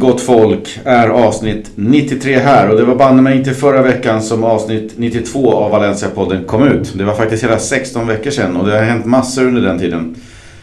[0.00, 4.44] Gott folk är avsnitt 93 här och det var banne mig inte förra veckan som
[4.44, 6.92] avsnitt 92 av Valencia-podden kom ut.
[6.94, 10.14] Det var faktiskt hela 16 veckor sedan och det har hänt massor under den tiden.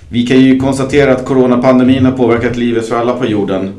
[0.09, 3.73] Vi kan ju konstatera att coronapandemin har påverkat livet för alla på jorden.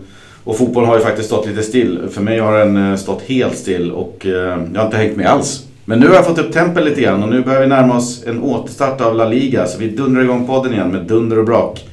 [0.44, 2.00] Och fotbollen har ju faktiskt stått lite still.
[2.10, 5.26] För mig har den eh, stått helt still och eh, jag har inte hängt med
[5.26, 5.64] alls.
[5.84, 8.24] Men nu har jag fått upp tempen lite grann och nu börjar vi närma oss
[8.26, 9.66] en återstart av La Liga.
[9.66, 11.84] Så vi dundrar igång podden igen med dunder och brak.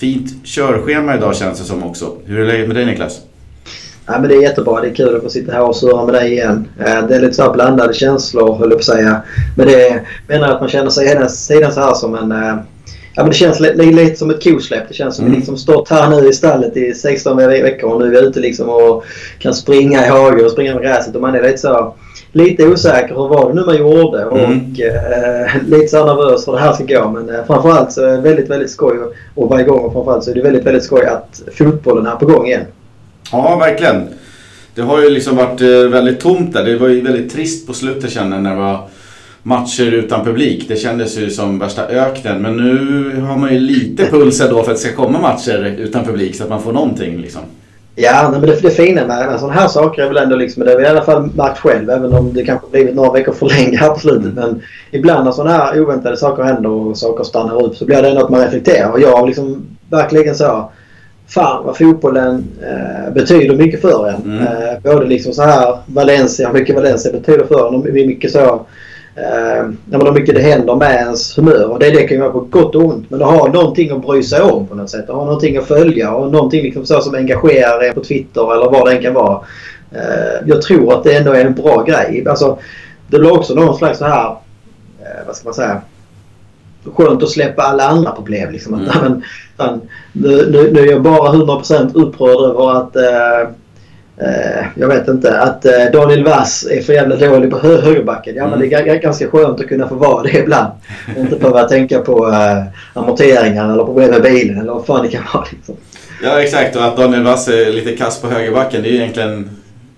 [0.00, 2.16] Fint körschema idag känns det som också.
[2.24, 3.20] Hur är läget med dig Niklas?
[4.06, 4.80] Ja, men det är jättebra.
[4.80, 6.68] Det är kul att få sitta här och surra med dig igen.
[6.78, 9.22] Eh, det är lite så blandade känslor höll jag på att säga.
[9.56, 12.32] Men det menar att man känner sig hela tiden så här som en...
[12.32, 12.56] Eh,
[13.14, 14.88] ja, men det känns lite, lite som ett kosläpp.
[14.88, 15.32] Det känns som mm.
[15.32, 18.40] vi liksom stått här nu i stallet i 16 veckor och nu är vi ute
[18.40, 19.04] liksom och
[19.38, 21.14] kan springa i hagen och springa med gräset.
[21.14, 21.94] Och man är lite så
[22.32, 23.14] lite osäker.
[23.14, 24.24] Hur var det nu man gjorde?
[24.24, 24.74] Och mm.
[24.78, 27.10] eh, lite så nervös för det här ska gå.
[27.10, 28.96] Men eh, framförallt så är det väldigt, väldigt skoj
[29.36, 29.78] att vara igång.
[29.78, 32.64] Och framförallt så är det väldigt, väldigt skoj att fotbollen är på gång igen.
[33.32, 34.08] Ja, verkligen.
[34.74, 36.64] Det har ju liksom varit eh, väldigt tomt där.
[36.64, 38.88] Det var ju väldigt trist på slutet känner jag när det var
[39.42, 40.68] matcher utan publik.
[40.68, 42.42] Det kändes ju som värsta öknen.
[42.42, 46.04] Men nu har man ju lite puls då för att det ska komma matcher utan
[46.04, 47.42] publik så att man får någonting liksom.
[48.02, 50.78] Ja, men det, det fina med sådana här saker är väl ändå liksom, det har
[50.78, 53.76] vi i alla fall märkt själv, även om det kanske blivit några veckor för länge
[53.76, 54.34] här på slutet.
[54.34, 58.08] Men ibland när sådana här oväntade saker händer och saker stannar upp så blir det
[58.08, 58.90] ändå att man reflekterar.
[58.90, 60.70] Och jag har liksom verkligen så
[61.30, 64.22] Fan vad fotbollen eh, betyder mycket för en.
[64.24, 64.40] Mm.
[64.40, 68.66] Eh, både liksom så här Valencia, hur mycket Valencia betyder för en och mycket så
[69.14, 71.70] Eh, hur mycket det händer med ens humör.
[71.70, 73.10] Och det, det kan ju vara på gott och ont.
[73.10, 75.06] Men det har någonting att bry sig om på något sätt.
[75.06, 78.70] Det har någonting att följa och någonting liksom så som engagerar er på Twitter eller
[78.70, 79.40] vad det än kan vara.
[79.92, 82.24] Eh, jag tror att det ändå är en bra grej.
[82.28, 82.58] Alltså,
[83.08, 84.30] det blir också någon slags så här,
[85.00, 85.80] eh, vad ska man säga,
[86.94, 88.52] skönt att släppa alla andra problem.
[88.52, 88.74] Liksom.
[88.74, 88.88] Mm.
[89.56, 89.80] Att, men,
[90.12, 93.50] nu, nu, nu är jag bara 100% upprörd över att Eh,
[94.74, 98.34] jag vet inte, att eh, Daniel Wass är för jävla dålig på hö högerbacken.
[98.36, 98.58] Ja, mm.
[98.58, 100.72] men det är ganska skönt att kunna få vara det ibland.
[101.16, 102.62] Och inte behöva tänka på uh,
[102.94, 105.44] amorteringar eller problem med bilen eller vad fan det kan vara.
[105.52, 105.74] Liksom.
[106.22, 106.76] Ja, exakt.
[106.76, 109.50] Och att Daniel Wass är lite kass på högerbacken det är egentligen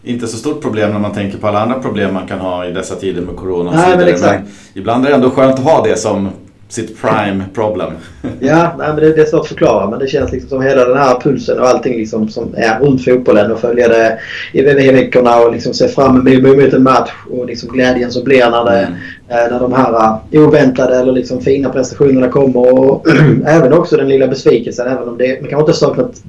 [0.05, 2.73] inte så stort problem när man tänker på alla andra problem man kan ha i
[2.73, 4.43] dessa tider med corona och Nej, men, exakt.
[4.43, 6.29] men ibland är det ändå skönt att ha det som
[6.73, 7.93] sitt prime problem.
[8.41, 10.85] ja, nej, men det, det är svårt att förklara men det känns liksom som hela
[10.85, 14.19] den här pulsen och allting liksom som är runt fotbollen och följa det
[14.53, 18.65] i veckorna och liksom se fram emot en match och liksom glädjen som blir när,
[18.65, 18.93] det, mm.
[19.29, 23.07] Eh, när de här eh, oväntade eller liksom fina prestationerna kommer och
[23.47, 24.87] även också den lilla besvikelsen.
[24.87, 26.23] Även om det, man kanske inte har saknat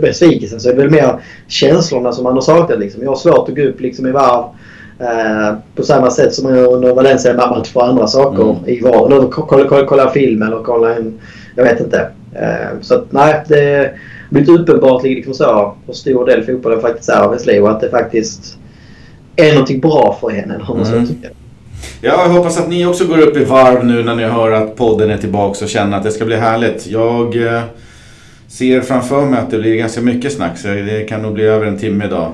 [0.00, 1.14] besvikelsen så är det väl mer
[1.48, 2.78] känslorna som man har saknat.
[2.78, 3.02] Liksom.
[3.02, 4.44] Jag har svårt att gå upp liksom i varv
[5.00, 8.56] Eh, på samma sätt som under Valencia-match för andra saker mm.
[8.66, 9.30] i vardagen.
[9.30, 11.20] Kolla, kolla, kolla film eller kolla en...
[11.56, 12.08] Jag vet inte.
[12.32, 13.94] Uh, så att nej, det har
[14.28, 17.80] blivit uppenbart liksom så hur stor del fotbollen faktiskt är av ens liv och att
[17.80, 18.56] det faktiskt
[19.36, 20.30] är någonting bra för.
[20.30, 21.06] Eller hur mm.
[22.00, 24.76] Ja, jag hoppas att ni också går upp i varv nu när ni hör att
[24.76, 26.86] podden är tillbaka och känner att det ska bli härligt.
[26.86, 27.36] Jag...
[27.36, 27.62] Uh
[28.50, 31.66] ser framför mig att det blir ganska mycket snack så det kan nog bli över
[31.66, 32.32] en timme idag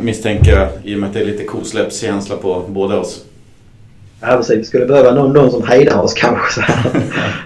[0.00, 3.24] misstänker jag i och med att det är lite kosläppskänsla på båda oss.
[4.20, 6.60] Ja precis, vi skulle behöva någon, någon som hejdar oss kanske.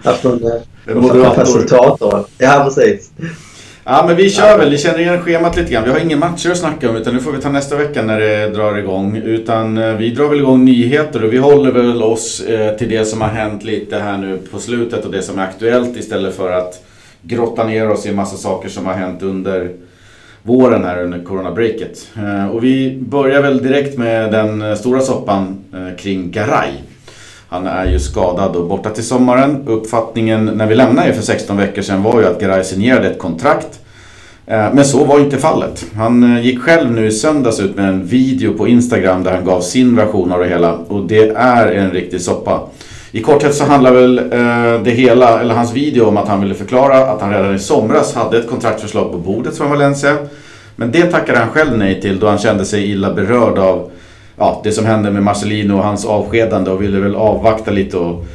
[0.04, 0.42] Haft någon,
[0.86, 1.34] en moderator.
[1.34, 2.24] facilitator.
[2.38, 3.10] Ja precis.
[3.84, 5.84] Ja men vi kör väl, vi känner igen schemat lite grann.
[5.84, 8.20] Vi har inga matcher att snacka om utan nu får vi ta nästa vecka när
[8.20, 9.16] det drar igång.
[9.16, 13.04] Utan eh, vi drar väl igång nyheter och vi håller väl oss eh, till det
[13.04, 16.52] som har hänt lite här nu på slutet och det som är aktuellt istället för
[16.52, 16.82] att
[17.24, 19.70] grotta ner oss i en massa saker som har hänt under
[20.42, 22.08] våren här under coronabreaket.
[22.16, 26.72] Eh, och vi börjar väl direkt med den eh, stora soppan eh, kring Garay.
[27.48, 29.62] Han är ju skadad och borta till sommaren.
[29.66, 33.80] Uppfattningen när vi lämnade för 16 veckor sedan var ju att Garay signerade ett kontrakt.
[34.46, 35.86] Men så var inte fallet.
[35.94, 39.60] Han gick själv nu i söndags ut med en video på Instagram där han gav
[39.60, 40.72] sin version av det hela.
[40.74, 42.60] Och det är en riktig soppa.
[43.14, 46.54] I korthet så handlar väl eh, det hela, eller hans video om att han ville
[46.54, 50.16] förklara att han redan i somras hade ett kontraktförslag på bordet från Valencia.
[50.76, 53.90] Men det tackade han själv nej till då han kände sig illa berörd av
[54.36, 58.26] ja, det som hände med Marcelino och hans avskedande och ville väl avvakta lite och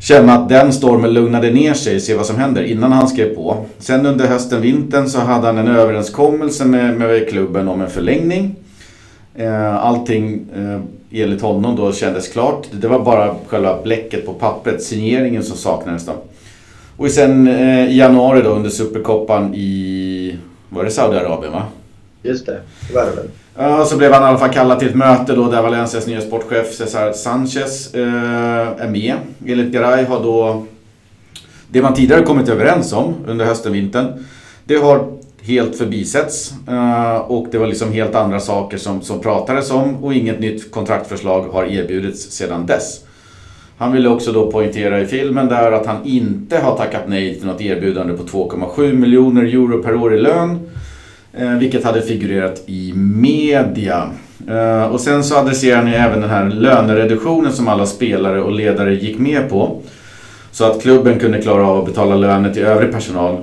[0.00, 3.34] känna att den stormen lugnade ner sig och se vad som händer innan han skrev
[3.34, 3.66] på.
[3.78, 8.56] Sen under hösten, vintern så hade han en överenskommelse med, med klubben om en förlängning.
[9.34, 10.80] Eh, allting eh,
[11.12, 12.66] enligt honom då kändes klart.
[12.72, 16.12] Det var bara själva bläcket på pappret, signeringen som saknades då.
[16.96, 20.36] Och sen eh, i januari då under Superkoppan i,
[20.68, 21.62] var det Saudiarabien va?
[22.22, 23.28] Just det, det var det väl.
[23.56, 26.20] Ja, så blev han i alla fall kallad till ett möte då där Valencias nya
[26.20, 28.02] sportchef Cesar Sanchez eh,
[28.78, 29.14] är med.
[29.46, 30.66] Enligt Garay har då
[31.68, 34.24] det man tidigare kommit överens om under hösten, vintern.
[34.64, 35.12] Det har
[35.42, 36.54] helt förbisetts.
[36.68, 40.70] Eh, och det var liksom helt andra saker som, som pratades om och inget nytt
[40.70, 43.00] kontraktförslag har erbjudits sedan dess.
[43.76, 47.46] Han ville också då poängtera i filmen där att han inte har tackat nej till
[47.46, 50.58] något erbjudande på 2,7 miljoner euro per år i lön.
[51.32, 54.10] Eh, vilket hade figurerat i media.
[54.48, 58.94] Eh, och sen så adresserar ni även den här lönereduktionen som alla spelare och ledare
[58.94, 59.80] gick med på.
[60.50, 63.36] Så att klubben kunde klara av att betala löner till övrig personal.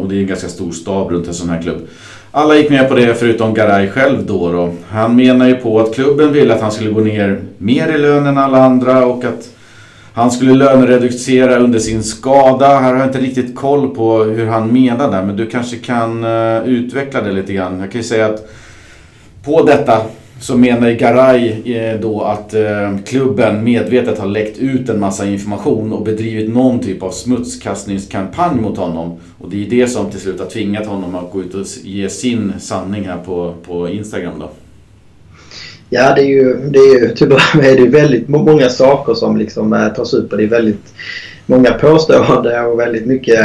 [0.00, 1.88] Och det är en ganska stor stab runt en sån här klubb.
[2.30, 4.72] Alla gick med på det förutom Garay själv då, då.
[4.88, 8.26] Han menar ju på att klubben ville att han skulle gå ner mer i lön
[8.26, 9.48] än alla andra och att
[10.12, 12.78] han skulle lönereducera under sin skada.
[12.78, 16.24] Här har jag inte riktigt koll på hur han menar där men du kanske kan
[16.24, 17.80] eh, utveckla det lite grann.
[17.80, 18.48] Jag kan ju säga att
[19.44, 20.02] på detta
[20.40, 25.92] så menar Garay eh, då att eh, klubben medvetet har läckt ut en massa information
[25.92, 29.16] och bedrivit någon typ av smutskastningskampanj mot honom.
[29.38, 32.08] Och det är det som till slut har tvingat honom att gå ut och ge
[32.08, 34.50] sin sanning här på, på Instagram då.
[35.90, 39.72] Ja, det är ju, det är ju tyvärr är det väldigt många saker som liksom
[39.72, 40.94] äh, tas upp och det är väldigt
[41.46, 43.40] många påståenden och väldigt mycket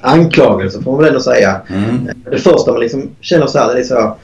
[0.00, 1.60] anklagelser får man väl ändå säga.
[1.68, 2.08] Mm.
[2.30, 4.16] Det första man liksom känner så här, det är så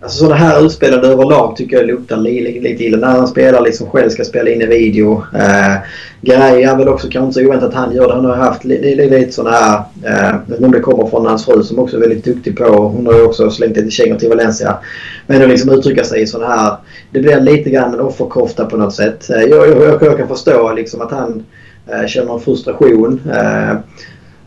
[0.00, 2.96] Alltså sådana här utspelade överlag tycker jag luktar lite, lite illa.
[2.96, 5.24] När han spelar liksom själv ska spela in i video.
[5.34, 5.76] Eh,
[6.20, 8.14] grejer är väl också kanske inte så oväntat att han gör det.
[8.14, 9.82] Han har haft lite, lite sådana här...
[10.04, 12.64] Eh, om det kommer från hans fru som också är väldigt duktig på.
[12.64, 14.78] Hon har ju också slängt lite kängor till Valencia.
[15.26, 16.76] Men att liksom uttrycka sig i sådana här...
[17.10, 19.30] Det blir lite grann en offerkofta på något sätt.
[19.30, 21.44] Eh, jag, jag, jag, jag, kan förstå liksom att han
[21.86, 23.20] eh, känner en frustration.
[23.32, 23.76] Eh,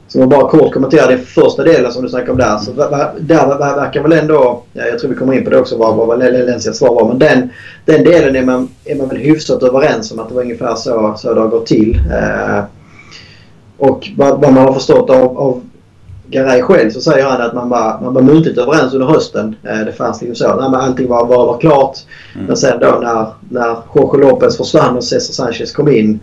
[0.07, 2.57] Ska man bara kort kommentera den första delen som du snackade om där.
[2.57, 2.71] Så
[3.19, 6.77] där verkar väl ändå, jag tror vi kommer in på det också, vad, vad Valencias
[6.77, 7.07] svar var.
[7.07, 7.49] Men den,
[7.85, 11.13] den delen är man, är man väl hyfsat överens om att det var ungefär så,
[11.17, 11.99] så det har gått till.
[12.11, 12.63] Eh,
[13.77, 15.61] och vad, vad, man har förstått av, av
[16.29, 19.55] Garay själv så säger han att man var, man var muntligt överens under hösten.
[19.63, 20.55] Eh, det fanns liksom så.
[20.55, 21.97] Nej, men allting var, var, var klart.
[22.35, 22.47] Mm.
[22.47, 26.19] Men sen då när, när Jorge Lopez försvann och Cesar Sanchez kom in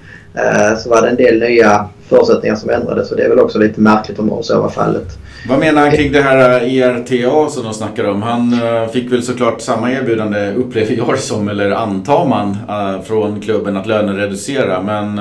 [0.78, 3.08] så var det en del nya förutsättningar som ändrades.
[3.08, 5.18] Så det är väl också lite märkligt om så var fallet.
[5.48, 8.22] Vad menar han kring det här ERTA som de snackar om?
[8.22, 12.56] Han uh, fick väl såklart samma erbjudande, upplever jag som, eller antar man,
[13.04, 14.82] från klubben att lönereducera.
[14.82, 15.18] Men...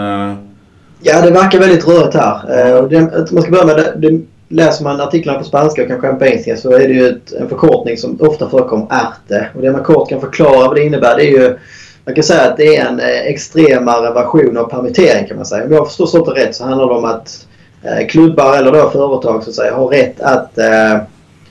[1.05, 3.33] Ja, det verkar väldigt rörigt här.
[3.33, 4.21] Man ska börja med det, det,
[4.53, 7.49] läser man artiklarna på spanska och kanske på engelska så är det ju ett, en
[7.49, 9.47] förkortning som ofta förekommer, arte.
[9.55, 11.57] Och det man kort kan förklara vad det innebär det är ju
[12.05, 15.65] man kan säga att det är en eh, extremare version av permittering kan man säga.
[15.65, 17.47] Om jag förstår sånt rätt så handlar det om att
[17.83, 20.97] eh, klubbar eller då företag så att säga har rätt att eh,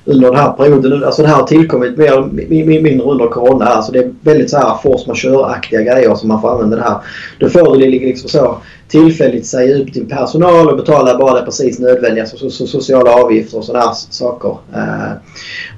[0.04, 3.64] under den här perioden, alltså det här har tillkommit mer eller mindre under Corona.
[3.64, 6.96] Alltså det är väldigt så här force majeure-aktiga grejer som man får använda det här.
[7.38, 8.56] Då får du liksom så
[8.88, 13.58] tillfälligt säga upp din personal och betala bara det precis nödvändiga så, så, sociala avgifter
[13.58, 14.56] och sådana saker.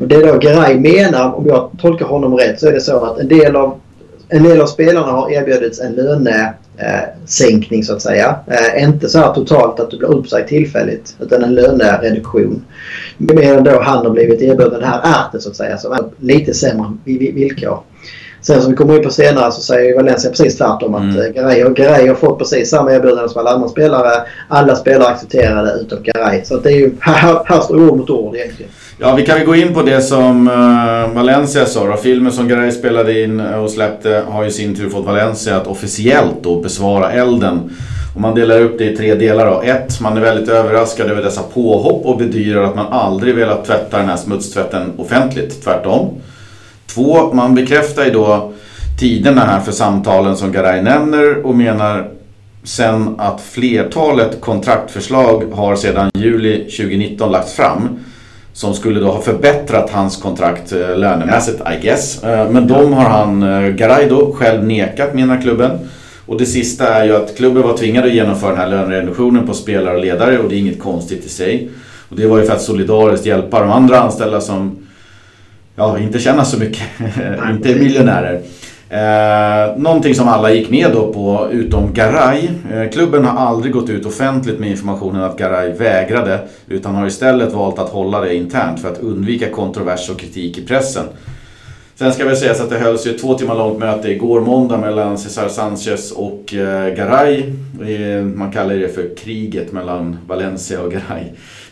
[0.00, 3.18] Och det då Geray menar, om jag tolkar honom rätt, så är det så att
[3.18, 3.80] en del av
[4.28, 8.38] en del av spelarna har erbjudits en lönesänkning så att säga.
[8.46, 12.64] Eh, inte så här totalt att du blir uppsagd tillfälligt utan en lönereduktion.
[13.18, 16.54] Medan då han har blivit erbjuden det här ärtet så att säga som är lite
[16.54, 17.82] sämre villkor.
[18.46, 21.32] Sen som vi kommer in på senare så säger Valencia precis tvärtom att mm.
[21.32, 24.10] Garay, Garay har fått precis samma erbjudande som alla andra spelare.
[24.48, 26.44] Alla spelare accepterade utom Garay.
[26.44, 28.72] Så det är ju, här, här står ord mot ord egentligen.
[28.98, 31.96] Ja, vi kan väl gå in på det som uh, Valencia sa då.
[31.96, 36.42] Filmen som Garay spelade in och släppte har ju sin tur fått Valencia att officiellt
[36.42, 37.70] då besvara elden.
[38.14, 39.62] Och man delar upp det i tre delar då.
[39.62, 43.98] Ett, man är väldigt överraskad över dessa påhopp och bedyrar att man aldrig velat tvätta
[43.98, 45.64] den här smutstvätten offentligt.
[45.64, 46.10] Tvärtom.
[46.94, 48.52] Två, man bekräftar ju då
[49.00, 52.10] tiderna här för samtalen som Garay nämner och menar
[52.64, 57.88] sen att flertalet kontraktförslag har sedan juli 2019 lagts fram
[58.52, 62.24] som skulle då ha förbättrat hans kontrakt eh, lönemässigt, I guess.
[62.24, 65.70] Eh, men de har han, eh, Garay då, själv nekat menar klubben.
[66.26, 69.54] Och det sista är ju att klubben var tvingad att genomföra den här lönereduktionen på
[69.54, 71.68] spelare och ledare och det är inget konstigt i sig.
[72.08, 74.83] Och det var ju för att solidariskt hjälpa de andra anställda som
[75.76, 76.82] ja, inte tjänar så mycket,
[77.50, 78.42] inte är miljonärer.
[78.88, 82.48] Eh, någonting som alla gick med då på utom Garay.
[82.72, 86.38] Eh, klubben har aldrig gått ut offentligt med informationen att Garay vägrade
[86.68, 90.66] utan har istället valt att hålla det internt för att undvika kontrovers och kritik i
[90.66, 91.04] pressen.
[91.94, 94.78] Sen ska väl sägas att det hölls ju ett två timmar långt möte igår måndag
[94.78, 97.42] mellan Cesar Sanchez och eh, Garay.
[98.34, 101.24] Man kallar det för kriget mellan Valencia och Garay.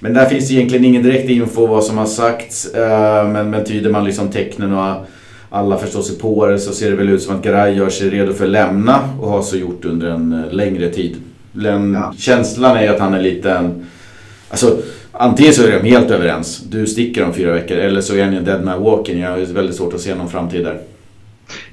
[0.02, 2.74] Men där finns egentligen ingen direkt info vad som har sagts.
[2.74, 5.06] Eh, men, men tyder man liksom tecknen och
[5.50, 8.10] alla förstår sig på det så ser det väl ut som att Garay gör sig
[8.10, 11.16] redo för att lämna och har så gjort under en eh, längre tid.
[11.52, 12.14] Den, ja.
[12.18, 13.86] Känslan är att han är lite en...
[14.48, 14.76] Alltså,
[15.14, 18.36] Antingen så är de helt överens, du sticker om fyra veckor, eller så är ni
[18.36, 19.20] en dead man walking.
[19.20, 20.80] Jag har väldigt svårt att se någon framtid där.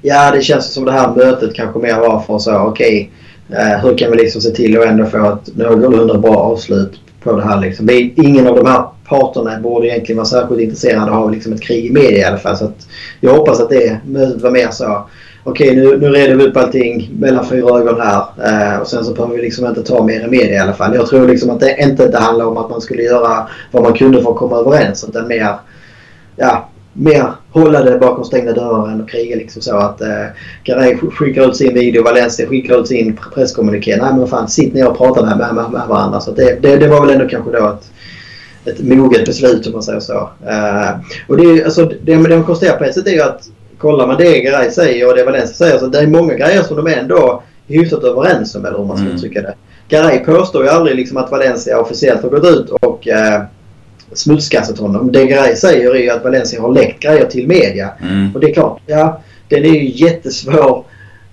[0.02, 3.10] Ja, det känns som det här mötet kanske mer var för att säga okej,
[3.48, 7.00] okay, eh, hur kan vi liksom se till att ändå få ett någorlunda bra avslut
[7.22, 7.86] på det här liksom.
[7.86, 11.86] Vi, ingen av de här parterna borde egentligen vara särskilt intresserade av liksom ett krig
[11.86, 12.56] i media i alla fall.
[12.56, 12.86] Så att
[13.20, 15.06] jag hoppas att det mötet var mer så
[15.44, 19.14] okej nu, nu reder vi upp allting mellan fyra ögon här eh, och sen så
[19.14, 20.94] behöver vi liksom inte ta mer i media i alla fall.
[20.94, 23.92] Jag tror liksom att det inte det handlar om att man skulle göra vad man
[23.92, 25.54] kunde för att komma överens utan mer,
[26.36, 30.26] ja, mer hålla det bakom stängda dörrar än att kriga liksom så att eh,
[30.64, 33.96] Garay skickar ut sin video, Valencia skickar ut sin presskommuniké.
[33.96, 36.20] Nej men fan sitt ner och prata med, med, med varandra.
[36.20, 37.90] Så det, det, det, var väl ändå kanske då ett,
[38.64, 40.30] ett moget beslut om man säger så.
[40.48, 44.06] Uh, och det, alltså, det, det man konstaterar på ett sätt är ju att kollar
[44.06, 46.86] man det Garay säger och det Valencia säger så det är många grejer som de
[46.86, 49.16] ändå är hyfsat överens om eller hur man ska mm.
[49.16, 49.54] uttrycka det.
[49.88, 53.44] Garay påstår ju aldrig liksom att Valencia officiellt har gått ut och uh,
[54.12, 55.12] smutskastat honom.
[55.12, 57.90] Det Garay säger är ju att Valencia har läckt grejer till media.
[58.02, 58.34] Mm.
[58.34, 60.84] Och det är klart, ja den är ju jättesvår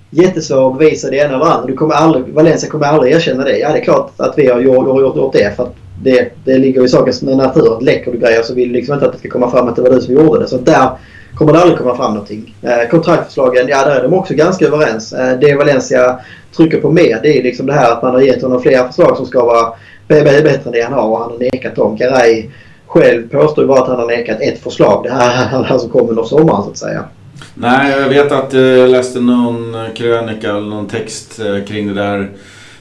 [0.10, 1.68] jättesvår att bevisa det ena eller andra.
[1.68, 3.58] Du kommer aldrig, Valencia kommer aldrig erkänna det.
[3.58, 5.56] Ja, det är klart att vi har gjort, gjort, gjort det.
[5.56, 7.78] För att det, det ligger i sakens natur.
[7.78, 9.76] Att läcker du grejer så vill du liksom inte att det ska komma fram att
[9.76, 10.48] det var du som gjorde det.
[10.48, 10.90] Så där
[11.36, 12.56] kommer det aldrig komma fram någonting.
[12.62, 15.14] Eh, kontraktförslagen, ja där är de också ganska överens.
[15.14, 16.20] Eh, det Valencia
[16.56, 19.18] trycker på mer det är liksom det här att man har gett honom flera förslag
[19.18, 19.74] som ska vara
[20.08, 21.98] bättre än det han har och han har nekat dem.
[21.98, 22.46] Garay
[22.88, 25.04] själv påstår ju bara att han har nekat ett förslag.
[25.04, 27.06] Det här, han som kom under sommaren så att säga.
[27.54, 31.88] Nej, jag vet att eh, jag läste någon eh, krönika eller någon text eh, kring
[31.88, 32.30] det där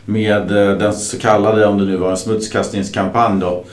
[0.05, 0.47] med
[0.79, 3.65] den så kallade, om det nu var en smutskastningskampanj då.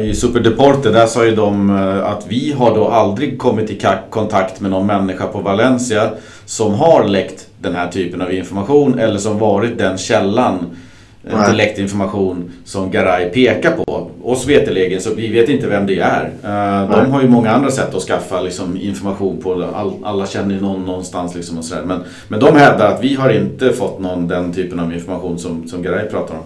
[0.00, 1.70] I Superdeporte där sa ju de
[2.04, 6.10] att vi har då aldrig kommit i kontakt med någon människa på Valencia
[6.44, 10.76] som har läckt den här typen av information eller som varit den källan
[11.22, 14.10] direkt information som Garay pekar på.
[14.22, 16.24] Oss veterligen så vi vet inte vem det är.
[16.24, 19.52] Uh, de har ju många andra sätt att skaffa liksom, information på.
[19.74, 21.82] All, alla känner ju någon någonstans liksom och sådär.
[21.82, 25.68] Men, men de hävdar att vi har inte fått någon den typen av information som,
[25.68, 26.42] som Garay pratar om.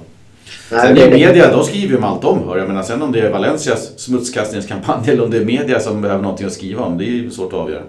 [0.68, 2.58] Sen i media, de skriver ju om allt de hör.
[2.58, 6.22] Jag menar sen om det är Valencias smutskastningskampanj eller om det är media som behöver
[6.22, 6.98] någonting att skriva om.
[6.98, 7.82] Det är ju svårt att avgöra.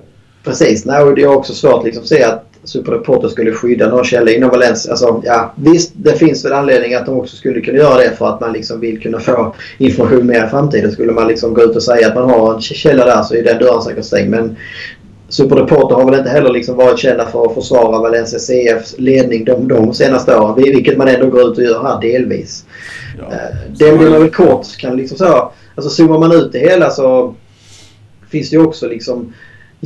[0.43, 4.03] Precis, nej, och det är också svårt liksom att se att Superreporter skulle skydda någon
[4.03, 4.91] källa inom Valencia.
[4.91, 8.29] Alltså, ja, visst, det finns väl anledning att de också skulle kunna göra det för
[8.29, 10.91] att man liksom vill kunna få information mer i framtiden.
[10.91, 13.43] Skulle man liksom gå ut och säga att man har en källa där så är
[13.43, 14.29] den dörren säkert stängd.
[14.29, 14.55] Men
[15.29, 19.67] Superreporter har väl inte heller liksom varit kända för att försvara Valencia CFs ledning de,
[19.67, 20.55] de senaste åren.
[20.55, 22.65] Vilket man ändå går ut och gör här delvis.
[23.19, 25.51] Ja, eh, det blir man väl kort kan liksom så.
[25.75, 27.35] Alltså zoomar man ut det hela så
[28.29, 29.33] finns det ju också liksom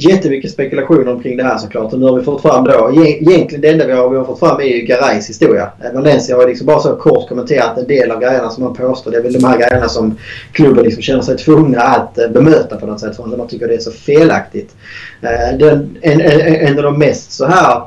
[0.05, 1.93] jättemycket spekulationer omkring det här såklart.
[1.93, 4.39] Och nu har vi fått fram då, egentligen det enda vi har, vi har fått
[4.39, 5.71] fram är ju Garays historia.
[5.83, 9.11] Eh, Valencia har liksom bara så kort kommenterat en del av grejerna som man påstår.
[9.11, 10.17] Det är väl de här grejerna som
[10.51, 13.15] klubben liksom känner sig tvungna att eh, bemöta på något sätt.
[13.15, 14.75] För man tycker det är så felaktigt.
[15.21, 17.81] Eh, den, en, en, en av de mest så här,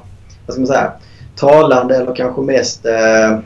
[0.46, 0.92] vad ska man säga,
[1.36, 3.38] talande eller kanske mest eh,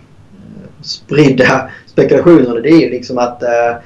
[0.83, 3.77] spridda spekulationerna det är ju liksom att eh,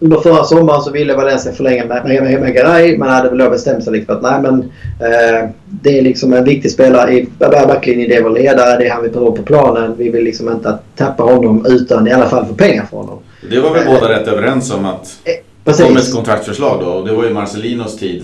[0.00, 2.98] under förra sommaren så ville Valencia förlänga med, med, med Garay.
[2.98, 4.60] Man hade väl då bestämt sig liksom att nej men
[5.00, 8.08] eh, det är liksom en viktig spelare i backlinjen.
[8.08, 8.78] Det är vår ledare.
[8.78, 9.94] Det är han vi behöver på planen.
[9.98, 13.18] Vi vill liksom inte tappa honom utan i alla fall få pengar för honom.
[13.50, 15.18] Det var väl eh, båda rätt överens om att
[15.64, 16.86] eh, kom ett kontraktförslag då.
[16.86, 18.22] Och det var ju Marcelinos tid.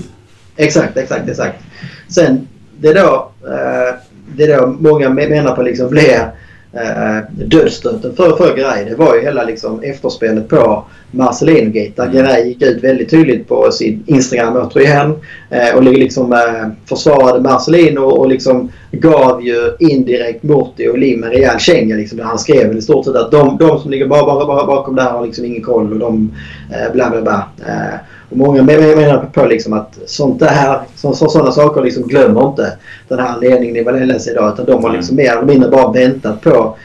[0.56, 1.62] Exakt, exakt, exakt.
[2.08, 2.48] Sen
[2.80, 3.94] det då, eh,
[4.36, 6.30] det då många menar på liksom blir
[6.76, 8.84] eh, dödsstöten för, för Garay.
[8.84, 11.92] Det var ju hela liksom efterspelet på Marcelino-gate.
[11.96, 12.16] Där mm.
[12.16, 15.14] Garay gick ut väldigt tydligt på sin Instagram återigen.
[15.50, 21.30] Eh, och liksom eh, försvarade Marcelino och liksom gav ju indirekt Morty och Lim en
[21.30, 21.96] rejäl känga.
[21.96, 24.66] Liksom, där han skrev i stort sett att de, de som ligger bara, bara, bara
[24.66, 26.34] bakom det här har liksom ingen koll och de
[26.72, 27.48] eh, bla bla bla.
[27.66, 27.94] Eh,
[28.30, 32.72] och många menar på liksom att sånt där, så, så, sådana saker liksom glömmer inte
[33.08, 34.52] den här ledningen i Valencia idag.
[34.52, 36.76] Utan de har liksom mer eller mindre bara väntat på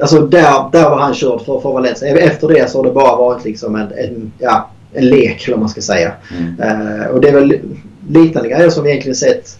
[0.00, 2.18] Alltså där, där var han körd för, för Valencia.
[2.18, 5.68] Efter det så har det bara varit liksom en, en, ja, en lek eller man
[5.68, 6.12] ska säga.
[6.38, 6.60] Mm.
[6.60, 7.58] Uh, och det är väl
[8.08, 9.58] liknande grejer som vi egentligen sett,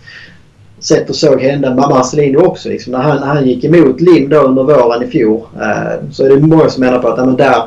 [0.79, 2.69] sett och såg hända med Marcelino också.
[2.69, 2.93] Liksom.
[2.93, 6.29] När, han, när han gick emot Lim då under våren i fjol uh, så är
[6.29, 7.63] det många som menar på att ja, men där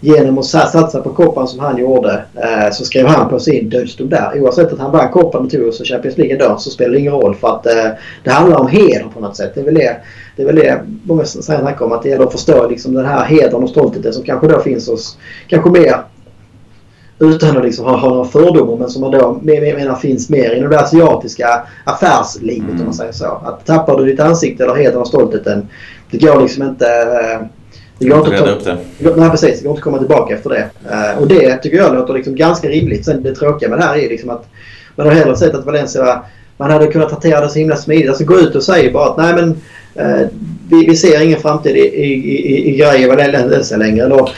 [0.00, 4.08] genom att satsa på koppan som han gjorde eh, så skrev han på sin dödsdom
[4.08, 4.40] där.
[4.40, 6.98] Oavsett att han vann koppan och tog oss och Champions League ändå så spelar det
[6.98, 7.90] ingen roll för att eh,
[8.24, 9.52] det handlar om heder på något sätt.
[9.54, 9.96] Det är väl det,
[10.36, 13.24] det, är väl det många snackar om att det gäller att förstå liksom den här
[13.24, 15.96] hedern och stoltheten som kanske då finns hos kanske mer
[17.20, 20.70] utan att liksom ha, ha några fördomar men som man då menar finns mer inom
[20.70, 22.80] det asiatiska affärslivet mm.
[22.80, 23.42] om man säger så.
[23.44, 25.68] Att tappar du ditt ansikte eller hedern och stoltheten
[26.10, 27.46] det går liksom inte eh,
[28.06, 28.76] eh, inte att reda upp det.
[29.16, 29.66] Nej, precis.
[29.66, 30.70] Att komma tillbaka efter det.
[30.90, 33.04] Uh, och det tycker jag låter liksom ganska rimligt.
[33.04, 34.48] Sen det tråkiga med det här är liksom att
[34.96, 36.22] man har hellre sett att Valencia
[36.56, 38.08] man hade kunnat hantera det så himla smidigt.
[38.08, 39.48] Alltså gå ut och säga bara att nej men
[40.06, 40.26] uh,
[40.70, 44.04] vi, vi, ser ingen framtid i, i, i, i grejer Valencia längre.
[44.04, 44.30] Eller,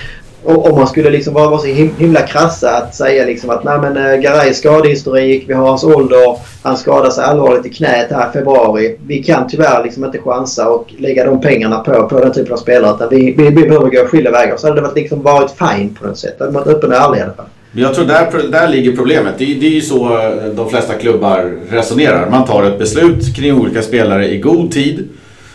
[0.44, 4.20] om man skulle liksom vara så himla krassa att säga liksom att nej men uh,
[4.20, 8.96] Garay skadehistorik, vi har hans ålder, han skadade sig allvarligt i knät här i februari.
[9.06, 12.56] Vi kan tyvärr liksom inte chansa och lägga de pengarna på, på den typen av
[12.56, 12.94] spelare.
[12.94, 14.56] Utan vi, vi, vi behöver gå skilda vägar.
[14.56, 16.34] Så hade det varit, liksom varit fine på något sätt.
[16.38, 17.46] Det hade varit öppen och ärlig i alla fall.
[17.72, 19.34] Jag tror där, där ligger problemet.
[19.38, 22.30] Det, det är ju så eh, de flesta klubbar resonerar.
[22.30, 25.08] Man tar ett beslut kring olika spelare i god tid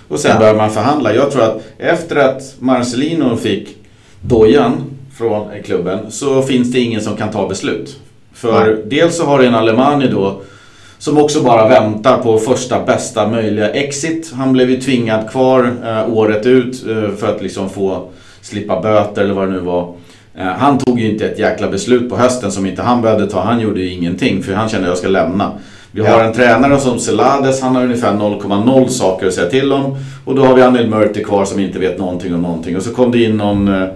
[0.07, 0.39] och sen ja.
[0.39, 1.15] börjar man förhandla.
[1.15, 3.77] Jag tror att efter att Marcelino fick
[4.27, 4.73] dojan
[5.17, 7.99] från klubben så finns det ingen som kan ta beslut.
[8.33, 8.75] För ja.
[8.85, 10.41] dels så har du en Alemani då
[10.97, 14.31] som också bara väntar på första bästa möjliga exit.
[14.35, 18.09] Han blev ju tvingad kvar eh, året ut eh, för att liksom få
[18.41, 19.93] slippa böter eller vad det nu var.
[20.35, 23.41] Eh, han tog ju inte ett jäkla beslut på hösten som inte han behövde ta.
[23.41, 25.51] Han gjorde ju ingenting för han kände att jag ska lämna.
[25.95, 29.97] Vi har en tränare som Celades, han har ungefär 0,0 saker att säga till om.
[30.25, 32.77] Och då har vi Anil Murti kvar som inte vet någonting om någonting.
[32.77, 33.87] Och så kom det in någon eh,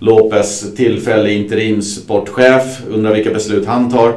[0.00, 4.14] Lopez, tillfällig interimsportchef, undrar vilka beslut han tar.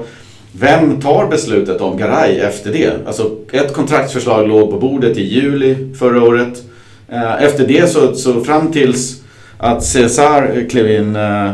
[0.51, 3.07] Vem tar beslutet om Garay efter det?
[3.07, 6.63] Alltså ett kontraktsförslag låg på bordet i juli förra året.
[7.09, 9.21] Eh, efter det så, så fram tills
[9.57, 11.51] att Cesar klev in eh,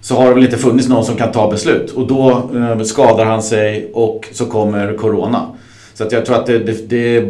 [0.00, 1.90] så har det väl inte funnits någon som kan ta beslut.
[1.90, 5.46] Och då eh, skadar han sig och så kommer Corona.
[5.94, 7.28] Så att jag tror att det, det, det,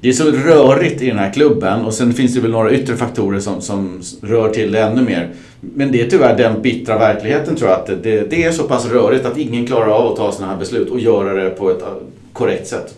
[0.00, 2.96] det, är så rörigt i den här klubben och sen finns det väl några yttre
[2.96, 5.28] faktorer som, som rör till det ännu mer.
[5.60, 8.90] Men det är tyvärr den bittra verkligheten tror jag att det, det är så pass
[8.90, 11.82] rörigt att ingen klarar av att ta sådana här beslut och göra det på ett
[11.82, 11.88] eh,
[12.32, 12.94] korrekt sätt.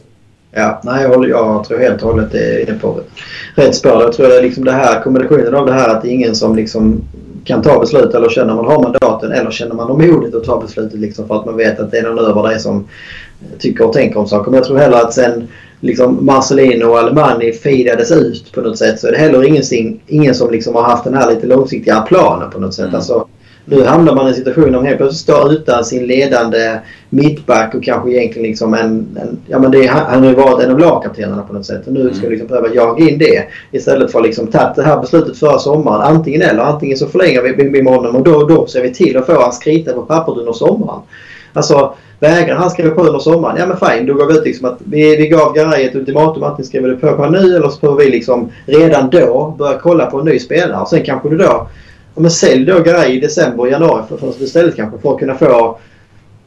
[0.57, 3.01] Ja, nej, jag, jag tror helt och hållet det är inne på
[3.55, 4.03] rätt spår.
[4.03, 6.35] Jag tror det är liksom det här, kombinationen av det här att det är ingen
[6.35, 7.01] som liksom
[7.45, 11.01] kan ta beslut eller känner man har mandaten eller känner man modet att ta beslutet
[11.01, 12.89] liksom för att man vet att det är någon över dig som
[13.59, 14.51] tycker och tänker om saker.
[14.51, 15.49] Men jag tror heller att sen
[15.81, 19.63] liksom Marcelino och Alemani feedades ut på något sätt så är det heller ingen,
[20.07, 22.85] ingen som liksom har haft den här lite långsiktiga planen på något sätt.
[22.85, 22.95] Mm.
[22.95, 23.27] Alltså,
[23.65, 27.75] nu hamnar man i en situation där man helt plötsligt står utan sin ledande mittback
[27.75, 29.19] och kanske egentligen liksom en...
[29.21, 31.93] en ja men det, han har ju varit en av lagkaptenerna på något sätt och
[31.93, 32.23] nu ska mm.
[32.23, 33.45] vi liksom behöva jaga in det.
[33.71, 36.01] Istället för att liksom tagit det här beslutet förra sommaren.
[36.01, 36.63] Antingen eller.
[36.63, 39.59] Antingen så förlänger vi med honom och då, då ser vi till att få hans
[39.59, 41.01] krita på pappret under sommaren.
[41.53, 44.07] Alltså vägrar han skriva på under sommaren, ja men fine.
[44.07, 46.43] Då går vi ut liksom att vi, vi gav Garay ett ultimatum.
[46.43, 50.07] Antingen skriver du på på nu eller så får vi liksom redan då börja kolla
[50.07, 50.81] på en ny spelare.
[50.81, 51.69] Och sen kanske du då
[52.15, 55.19] Ja, men sälj då grejer i december och januari för för istället kanske för att
[55.19, 55.79] kunna få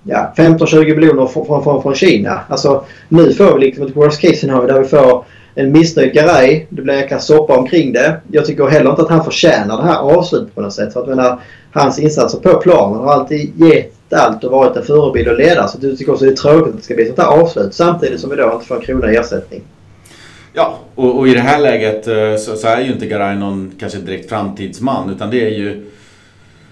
[0.04, 2.40] ja, 15-20 miljoner från, från, från Kina.
[2.48, 5.26] Alltså nu får vi liksom ett worst case scenario där vi får
[5.56, 6.66] en missnöjd Garay.
[6.70, 8.22] Det blir en jäkla soppa omkring det.
[8.32, 10.94] Jag tycker heller inte att han förtjänar det här avslutet på något sätt.
[10.94, 11.40] För att menar,
[11.72, 15.68] hans insatser på planen har alltid gett allt och varit en förebild och ledare.
[15.68, 17.74] Så jag tycker också det är tråkigt att det ska bli ett sånt här avslut
[17.74, 19.64] samtidigt som vi då inte får en krona i ersättning.
[20.58, 23.72] Ja, och, och, i det här läget eh, så, så är ju inte Garay någon
[23.80, 25.86] kanske direkt framtidsman utan det är ju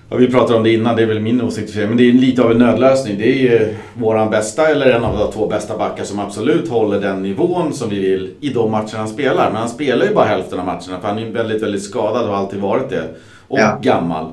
[0.09, 2.43] Ja, vi pratade om det innan, det är väl min åsikt men det är lite
[2.43, 3.17] av en nödlösning.
[3.17, 7.01] Det är ju våran bästa eller en av de två bästa backar som absolut håller
[7.01, 9.51] den nivån som vi vill i de matcher han spelar.
[9.51, 12.29] Men han spelar ju bara hälften av matcherna för han är väldigt, väldigt skadad och
[12.29, 13.03] har alltid varit det.
[13.47, 13.79] Och ja.
[13.81, 14.25] gammal.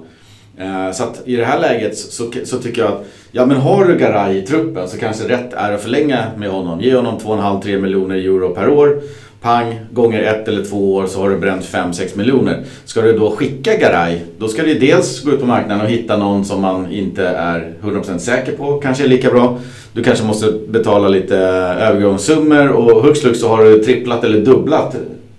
[0.59, 3.85] Eh, så att i det här läget så, så tycker jag att ja men har
[3.85, 6.81] du Garay i truppen så kanske rätt är att förlänga med honom.
[6.81, 9.03] Ge honom 2,5-3 miljoner euro per år
[9.43, 12.65] pang, gånger ett eller två år så har du bränt 5-6 miljoner.
[12.85, 16.17] Ska du då skicka Garay, då ska du dels gå ut på marknaden och hitta
[16.17, 19.59] någon som man inte är 100% säker på, kanske är lika bra.
[19.93, 24.97] Du kanske måste betala lite övergångssummor och hux flux så har du tripplat eller dubblat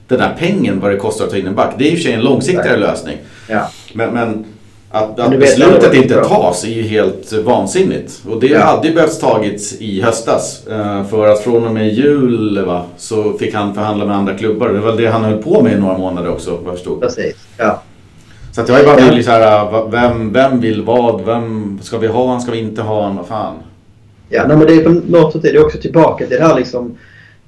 [0.08, 1.76] den här pengen vad det kostar att ta in en back.
[1.78, 3.18] Det är i och för sig en långsiktigare lösning.
[3.48, 3.70] Ja.
[3.94, 4.46] Men, men
[4.95, 8.21] att, att beslutet inte tas är ju helt vansinnigt.
[8.29, 10.67] Och det hade ju behövt tagits i höstas.
[10.67, 14.69] Eh, för att från och med jul va, så fick han förhandla med andra klubbar.
[14.69, 17.01] Det var det han höll på med i några månader också vad jag förstod.
[17.01, 17.82] Precis, ja.
[18.51, 19.23] Så att jag är bara ja.
[19.23, 21.25] så här, vem, vem vill vad?
[21.25, 22.41] Vem ska vi ha han?
[22.41, 23.15] Ska vi inte ha han?
[23.15, 23.56] Vad fan?
[24.29, 26.56] Ja, nej, men det är på något sätt är det också tillbaka till det här
[26.56, 26.97] liksom.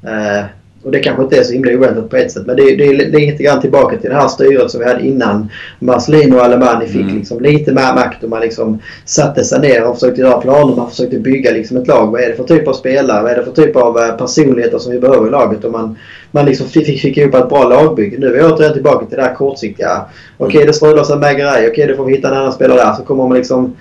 [0.04, 0.46] Eh,
[0.86, 2.46] och det kanske inte är så himla oväntat på ett sätt.
[2.46, 5.08] Men det, det, det är lite grann tillbaka till det här styret som vi hade
[5.08, 7.18] innan Marcelino och Alemani fick mm.
[7.18, 10.76] liksom lite mer makt och man liksom satte sig ner och försökte göra planer.
[10.76, 12.12] Man försökte bygga liksom ett lag.
[12.12, 13.24] Vad är det för typ av spelare?
[13.24, 15.64] Vad är det för typ av eh, personligheter som vi behöver i laget?
[15.64, 15.98] Och man,
[16.32, 18.18] man liksom fick, fick ihop ett bra lagbygge.
[18.20, 20.06] Nu är vi återigen tillbaka till det här kortsiktiga.
[20.38, 21.52] Okej, okay, det strular sig med grejer.
[21.52, 22.94] Okej, okay, då får vi hitta en annan spelare där.
[22.94, 23.76] Så kommer man liksom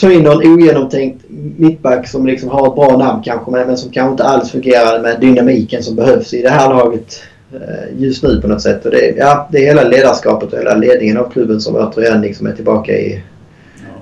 [0.00, 1.24] ta in någon ogenomtänkt
[1.56, 5.20] mittback som liksom har ett bra namn kanske men som kanske inte alls fungerar med
[5.20, 7.22] dynamiken som behövs i det här laget.
[7.52, 8.84] eh, just nu på något sätt.
[8.84, 12.46] Och det, ja, det är hela ledarskapet och hela ledningen av klubben som återigen liksom
[12.46, 13.22] är tillbaka i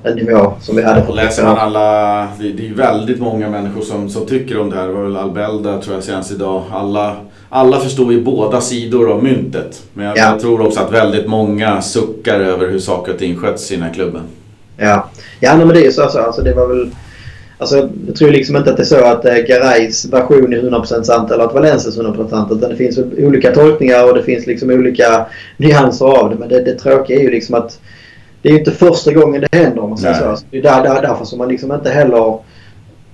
[0.04, 3.80] en nivå som vi hade Och läser man alla, det, det är väldigt många människor
[3.80, 4.86] som, som tycker om det här.
[4.86, 6.62] Det var väl Albelda tror jag senast idag.
[6.72, 7.16] Alla,
[7.48, 9.82] alla förstår ju båda sidor av myntet.
[9.94, 10.30] Men jag, Ja.
[10.30, 13.84] jag tror också att väldigt många suckar över hur saker och ting sköts i den
[13.84, 14.22] här klubben.
[14.76, 15.10] Ja,
[15.40, 16.02] ja men det är ju så.
[16.02, 16.90] Alltså, alltså, det var väl,
[17.58, 21.02] alltså, jag tror liksom inte att det är så att eh, Garays version är 100%
[21.02, 22.52] sant eller att Valencias är 100% sant.
[22.52, 26.36] Utan det finns olika tolkningar och det finns liksom olika nyanser av det.
[26.36, 27.80] Men det, det tråkiga är ju liksom att
[28.42, 30.22] det är ju inte första gången det händer om man säger Nej.
[30.22, 30.28] så.
[30.28, 32.38] Alltså, det är där, där, därför som man liksom inte heller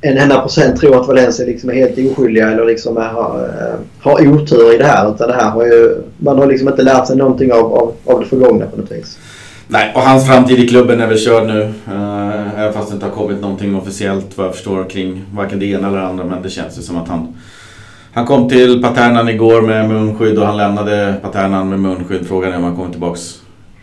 [0.02, 3.78] en enda procent tror att Valencia liksom är helt oskyldiga eller liksom är, har, eh,
[4.00, 5.14] har otur i det här.
[5.14, 8.20] Utan det här har ju, man har liksom inte lärt sig någonting av, av, av
[8.20, 9.18] det förgångna på något vis.
[9.72, 11.60] Nej, och hans framtid i klubben är väl körd nu.
[11.88, 15.66] Uh, även fast det inte har kommit någonting officiellt vad jag förstår kring varken det
[15.66, 16.24] ena eller det andra.
[16.24, 17.34] Men det känns ju som att han...
[18.12, 22.26] Han kom till Paternan igår med munskydd och han lämnade Paternan med munskydd.
[22.28, 23.20] Frågan är om han kommer tillbaks.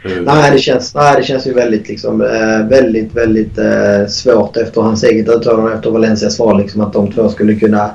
[0.06, 4.58] Eh, nej, det känns, nej, det känns ju väldigt, liksom, eh, väldigt, väldigt eh, svårt
[4.58, 6.62] efter hans eget uttalande efter Valencias val.
[6.62, 7.92] Liksom, att de två skulle kunna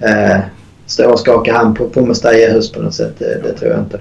[0.00, 0.38] eh,
[0.86, 3.14] stå och skaka hand på, på Mestalla i höst på något sätt.
[3.18, 4.00] Det, det tror jag inte.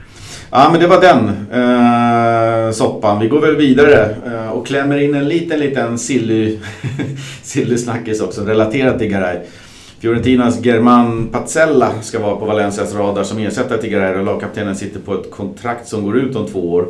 [0.51, 3.19] Ja men det var den eh, soppan.
[3.19, 6.57] Vi går väl vidare eh, och klämmer in en liten liten silly,
[7.43, 9.37] silly snackis också relaterat till Garay.
[9.99, 14.99] Fiorentinas German Pazzella ska vara på Valencias radar som ersättare till Garay och lagkaptenen sitter
[14.99, 16.87] på ett kontrakt som går ut om två år.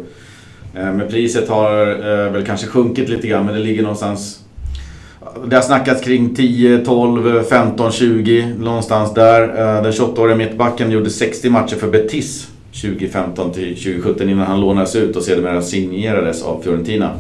[0.76, 4.40] Eh, men priset har eh, väl kanske sjunkit lite grann men det ligger någonstans
[5.46, 9.42] det har snackats kring 10, 12, 15, 20 någonstans där.
[9.42, 12.48] Eh, Den 28-åriga mittbacken gjorde 60 matcher för Betis
[12.82, 17.12] 2015 till 2017 innan han lånades ut och sedermera signerades av Fiorentina.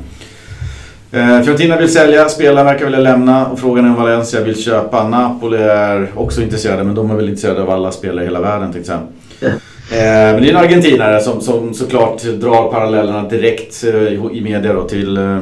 [1.12, 5.08] Eh, Fiorentina vill sälja, spelaren verkar vilja lämna och frågan är om Valencia vill köpa.
[5.08, 8.74] Napoli är också intresserade men de är väl intresserade av alla spelare i hela världen
[8.74, 9.54] tänkte jag säga.
[9.92, 14.42] Eh, Men det är en argentinare som, som såklart drar parallellerna direkt eh, i i
[14.42, 15.40] media då till eh,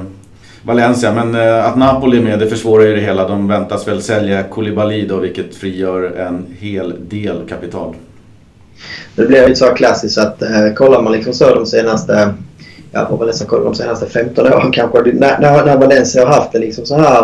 [0.64, 1.14] Valencia.
[1.14, 3.28] Men eh, att Napoli är med det försvårar ju det hela.
[3.28, 7.96] De väntas väl sälja Koulibaly då vilket frigör en hel del kapital.
[9.16, 12.34] Det blir ju så klassiskt att eh, kollar man liksom så de senaste
[12.92, 15.02] jag får väl nästan kolla de senaste 15 åren kanske.
[15.02, 17.22] När, när, när Valencia har haft det liksom så här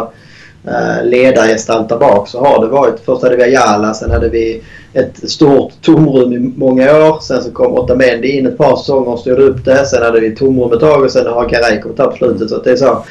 [0.63, 2.99] eh, där bak så har det varit.
[3.05, 4.63] Först hade vi Ayala, sen hade vi
[4.93, 7.19] ett stort tomrum i många år.
[7.21, 9.85] Sen så kom Otamendi in ett par säsonger och styrde upp det.
[9.85, 12.49] Sen hade vi tomrum ett tag och sen har Garay kommit upp på slutet.
[12.49, 13.05] Så att det är så.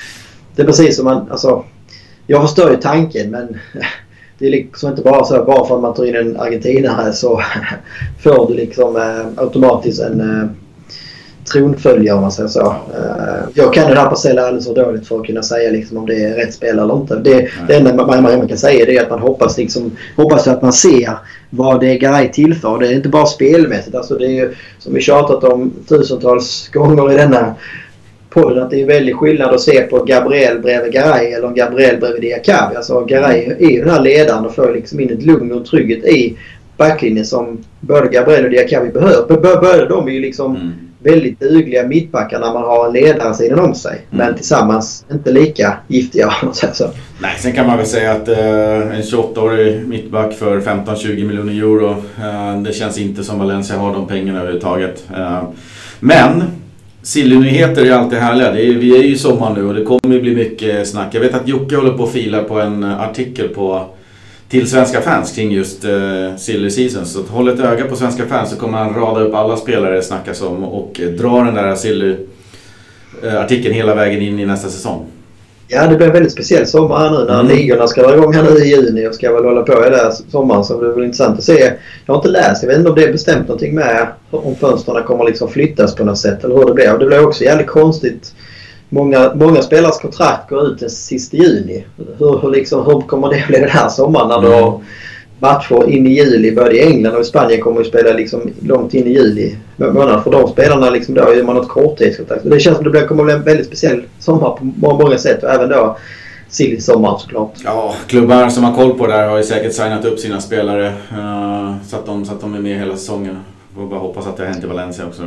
[0.57, 1.65] Det är precis som man, alltså.
[2.27, 3.49] Jag förstår ju tanken men
[4.43, 7.43] det är liksom inte bara så bara för att man tar in en argentinare så
[8.23, 10.49] får du liksom eh, automatiskt en eh,
[11.53, 12.67] tronföljare om man säger så.
[12.71, 16.07] Eh, jag kan det här Parcella alldeles för dåligt för att kunna säga liksom, om
[16.07, 17.17] det är rätt spel eller inte.
[17.17, 20.49] Det, det enda man, man, man kan säga det är att man hoppas, liksom, hoppas
[20.49, 21.11] att man ser
[21.51, 22.79] vad det Garay tillför.
[22.79, 23.97] Det är inte bara spelmässigt.
[23.97, 27.55] Alltså, det är ju, som vi tjatat om tusentals gånger i denna
[28.35, 32.23] podden att det är väldigt skillnad att se på Gabriel bredvid Garay eller Gabriel bredvid
[32.23, 32.77] Diakavi.
[32.77, 36.05] Alltså Garay är ju den här ledaren och får liksom in ett lugn och trygghet
[36.05, 36.37] i
[36.77, 39.27] backlinjen som både Gabriel och Diakavi behöver.
[39.29, 40.73] Båda de är ju liksom Mm.
[41.15, 43.93] väldigt dugliga mittbackar när man har en ledare sidan om sig.
[44.13, 44.27] Mm.
[44.27, 46.91] Men tillsammans inte lika giftiga om man säger så.
[47.21, 51.91] Nej, sen kan man väl säga att eh, en 28-årig mittback för 15-20 miljoner euro.
[51.91, 55.05] Eh, det känns inte som Valencia har de pengarna överhuvudtaget.
[55.17, 55.43] Eh,
[56.01, 56.43] men
[57.03, 58.53] Silly-nyheter är alltid härliga.
[58.53, 61.15] Det är, vi är ju i sommar nu och det kommer ju bli mycket snack.
[61.15, 63.87] Jag vet att Jocke håller på att fila på en artikel på
[64.49, 67.07] till svenska fans kring just uh, Silly Season.
[67.07, 70.03] Så håll ett öga på svenska fans så kommer han rada upp alla spelare det
[70.03, 75.07] snackas om och dra den där Silly-artikeln eh, hela vägen in i nästa säsong.
[75.75, 77.57] Ja, det blir en väldigt speciell sommar här nu när Mm.
[77.57, 79.99] ligorna ska dra igång här nu i juni och ska väl hålla på i den
[79.99, 80.65] här sommaren.
[80.65, 81.73] Så det blir intressant att se.
[82.07, 82.63] Jag har inte läst.
[82.63, 86.05] Jag vet inte om det är bestämt någonting med om fönstren kommer liksom flyttas på
[86.05, 86.93] något sätt eller hur det blir.
[86.93, 88.35] Och det blir också jävligt konstigt.
[88.89, 91.85] Många, många spelares kontrakt går ut den sista juni.
[92.19, 94.63] Hur, hur, liksom, hur kommer det bli den här sommaren när du Mm.
[94.63, 94.81] har
[95.43, 98.95] matcher in i juli både i England och i Spanien kommer ju spela liksom långt
[98.95, 100.25] in i juli månad.
[100.25, 102.43] För de spelarna liksom då är man något korttidskontrakt.
[102.45, 105.51] Det känns som det kommer bli en väldigt speciell sommar på må- många sätt och
[105.51, 105.97] även då
[106.49, 107.53] silly sommar såklart.
[107.65, 110.87] Ja, klubbar som har koll på det här har ju säkert signat upp sina spelare
[110.87, 113.37] eh, så, att de, så att de är med hela säsongen.
[113.75, 115.23] Får bara hoppas att det har hänt i Valencia också.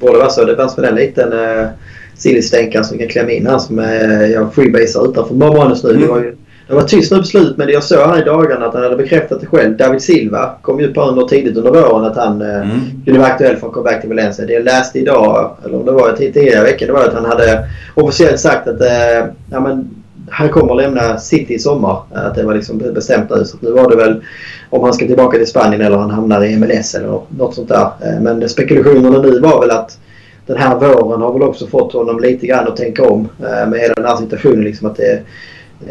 [0.00, 0.44] Borde vara så.
[0.44, 1.66] Det fanns väl en liten uh,
[2.16, 5.90] silly-stänkare som kan klämma in här som uh, jag freebasar utanför manus nu.
[5.90, 6.02] Mm.
[6.02, 6.36] Det var ju
[6.68, 8.96] det var tyst nu på slut men jag såg här i dagarna att han hade
[8.96, 9.76] bekräftat det själv.
[9.76, 12.80] David Silva kom ju på under tidigt under våren att han uh, Mm.
[13.04, 14.46] kunde vara aktuell för att komma back till Valencia.
[14.46, 17.24] Det jag läste idag, eller om det var tidigare i veckan, det var att han
[17.24, 19.90] hade officiellt sagt att eh, ja, men,
[20.30, 22.02] han kommer lämna City i sommar.
[22.12, 23.44] Att det var liksom bestämt nu.
[23.44, 24.22] Så nu var det väl
[24.70, 27.88] om han ska tillbaka till Spanien eller han hamnar i MLS eller något sånt där.
[28.20, 29.98] Men spekulationerna nu var väl att
[30.46, 33.94] den här våren har väl också fått honom lite grann att tänka om med hela
[33.94, 34.64] den här situationen.
[34.64, 35.22] Liksom att det,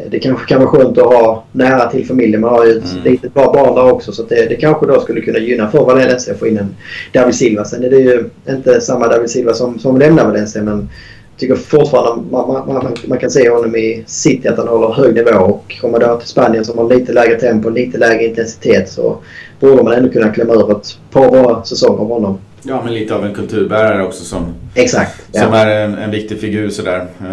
[0.09, 2.41] det kanske kan vara skönt att ha nära till familjen.
[2.41, 3.03] Man har ju ett mm.
[3.03, 4.11] litet bra barn där också.
[4.11, 6.75] Så det, det kanske då skulle kunna gynna för Valencia att få in en
[7.13, 7.65] David Silva.
[7.65, 10.63] Sen är det ju inte samma David Silva som, som lämnar Valencia.
[10.63, 10.89] Men
[11.31, 14.93] jag tycker fortfarande man, man, man, man, kan se honom i City att han håller
[14.93, 15.31] hög nivå.
[15.31, 19.17] Och kommer då till Spanien som har lite lägre tempo, lite lägre intensitet så
[19.59, 22.37] borde man ändå kunna klämma ur ett par bra säsonger av honom.
[22.65, 24.45] Ja, men lite av en kulturbärare också som,
[24.75, 25.57] Exakt, som ja.
[25.57, 26.99] är en, en, viktig figur sådär.
[26.99, 27.27] Uh,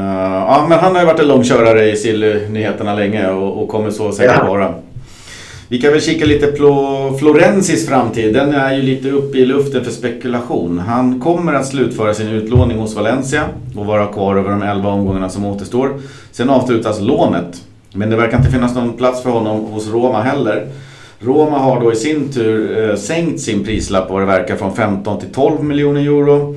[0.49, 4.13] ja, men han har ju varit en långkörare i Sill-nyheterna länge och, och kommer så
[4.13, 4.47] säkert ja.
[4.47, 4.75] vara.
[5.69, 8.35] Vi kan väl kika lite på Florensis framtid.
[8.35, 10.79] Den är ju lite uppe i luften för spekulation.
[10.79, 13.45] Han kommer att slutföra sin utlåning hos Valencia
[13.77, 16.01] och vara kvar över de 11 omgångarna som återstår.
[16.33, 17.63] Sen avslutas lånet.
[17.93, 20.69] Men det verkar inte finnas någon plats för honom hos Roma heller.
[21.23, 25.21] Roma har då i sin tur eh, sänkt sin prislapp vad det verkar från 15
[25.21, 26.57] till 12 miljoner euro.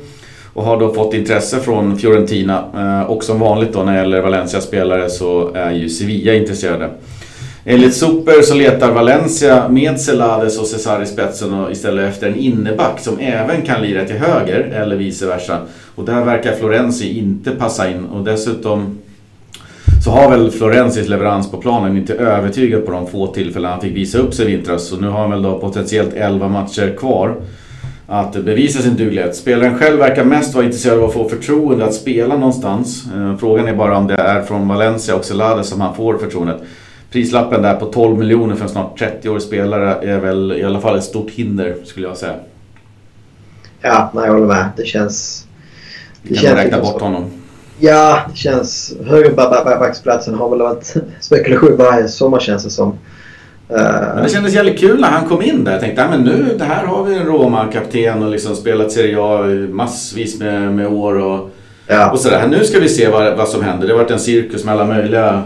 [0.54, 2.63] Och har då fått intresse från Fiorentina.
[2.76, 6.89] Eh, och som vanligt då när det gäller Valencia-spelare så är ju Sevilla intresserade.
[7.65, 12.36] Enligt Super så letar Valencia med Celades och Cesar i spetsen och istället efter en
[12.36, 15.60] inneback som även kan lira till höger eller vice versa.
[15.95, 18.97] Och där verkar Florenzi inte passa in och dessutom
[20.03, 23.95] så har väl Florensis leverans på planen inte övertygat på de få tillfällen han fick
[23.95, 24.87] visa upp sig i vintras.
[24.87, 27.35] Så nu har han väl då potentiellt 11 matcher kvar
[28.07, 29.35] att bevisa sin duglighet.
[29.35, 33.05] Spelaren själv verkar mest vara intresserad av att få förtroende att spela någonstans.
[33.15, 36.61] Eh, frågan är bara om det är från Valencia och Celades som han får förtroendet.
[37.11, 40.97] Prislappen där på 12 miljoner för en snart 30-årig spelare är väl i alla fall
[40.97, 42.35] ett stort hinder skulle jag säga.
[43.81, 44.69] Ja, nej, jag håller med.
[44.77, 45.47] Det känns...
[46.21, 47.25] Det kan man räkna bort honom?
[47.85, 48.95] Ja, det känns...
[49.05, 52.97] Högerbacksplatsen har väl varit spekulation varje sommar känns det som.
[53.67, 55.71] Men det kändes jävligt kul när han kom in där.
[55.71, 59.43] Jag tänkte, men nu, det här har vi en Roma-kapten och liksom spelat Serie A
[59.69, 61.49] massvis med, med år och,
[61.87, 62.11] ja.
[62.11, 62.47] och sådär.
[62.47, 63.87] Nu ska vi se vad, vad som händer.
[63.87, 65.43] Det har varit en cirkus med alla möjliga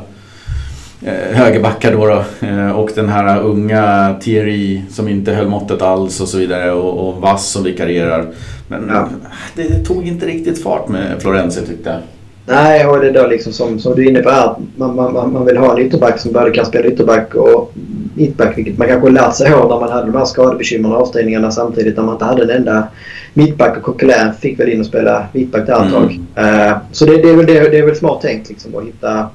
[1.02, 2.48] eh, högerbackar då, då.
[2.48, 7.08] Eh, och den här unga Thierry som inte höll måttet alls och så vidare och,
[7.08, 8.26] och Vass som vikarierar.
[8.68, 9.10] Men ja.
[9.56, 12.00] det tog inte riktigt fart med Florenzi tyckte jag.
[12.50, 14.56] Nej, och det då liksom som, som du är inne på här.
[14.76, 17.74] Man, man, man vill ha en ytterback som både kan spela ytterback och
[18.16, 18.58] mittback.
[18.58, 21.98] Vilket man kanske lärt sig av när man hade de här skadebekymren och avstängningarna samtidigt.
[21.98, 22.88] När man inte hade en enda
[23.34, 23.78] mittback.
[23.78, 26.20] Och Coquelin fick väl in och spela mittback där ett tag.
[26.36, 26.70] Mm.
[26.70, 29.28] Uh, så det, det, är väl, det, det är väl smart tänkt liksom att hitta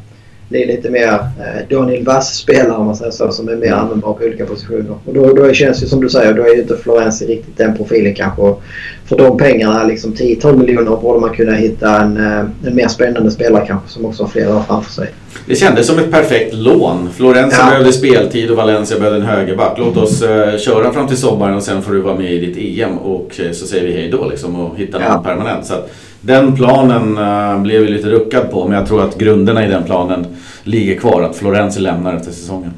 [0.52, 4.12] det är lite mer eh, Daniel Vass-spelare om man säger så, som är mer användbar
[4.12, 4.96] på olika positioner.
[5.04, 7.76] Och då, då känns det som du säger, då är ju inte Florenzi riktigt den
[7.76, 8.42] profilen kanske.
[8.42, 8.62] Och
[9.04, 13.30] för de pengarna, liksom 10-12 miljoner, borde man kunna hitta en, eh, en mer spännande
[13.30, 15.08] spelare kanske som också har flera år framför sig.
[15.46, 17.08] Det kändes som ett perfekt lån.
[17.16, 17.70] Florenzi ja.
[17.70, 19.78] behövde speltid och Valencia behövde en högerback.
[19.78, 22.78] Låt oss uh, köra fram till sommaren och sen får du vara med i ditt
[22.78, 25.22] EM och så säger vi hej då liksom och hitta ja.
[25.24, 25.66] permanent.
[25.66, 25.90] Så att,
[26.22, 29.84] den planen uh, blev vi lite ruckad på men jag tror att grunderna i den
[29.84, 30.26] planen
[30.62, 31.22] ligger kvar.
[31.22, 32.72] Att Florenzi lämnar efter säsongen.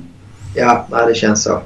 [0.55, 1.61] Ja, det känns så.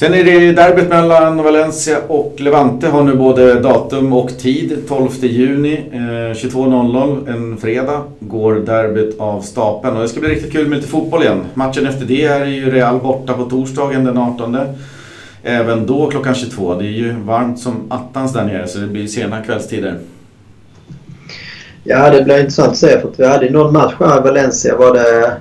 [0.00, 4.82] Sen är det derbyt mellan Valencia och Levante har nu både datum och tid.
[4.88, 9.96] 12 juni eh, 22.00 en fredag går derbyt av stapeln.
[9.96, 11.44] Och det ska bli riktigt kul med lite fotboll igen.
[11.54, 14.56] Matchen efter det är ju Real borta på torsdagen den 18.
[15.42, 16.74] Även då klockan 22.
[16.74, 19.98] Det är ju varmt som attans där nere så det blir sena kvällstider.
[21.84, 24.76] Ja, det blir intressant att se för att vi hade någon match här i Valencia.
[24.76, 25.32] Var det,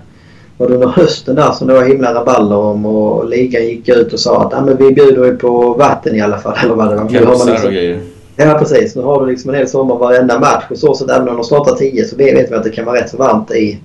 [0.57, 4.13] var det under hösten där som det var himla rabalder om och ligan gick ut
[4.13, 6.57] och sa att ah, men vi bjuder ju på vatten i alla fall.
[6.63, 7.09] Eller vad det var.
[7.09, 7.99] Kepsar liksom, och grejer.
[8.35, 8.95] Ja precis.
[8.95, 10.63] Nu har du liksom en hel sommar varenda match.
[10.69, 12.99] Och så att även om de startar 10 så vet vi att det kan vara
[12.99, 13.79] rätt så varmt i,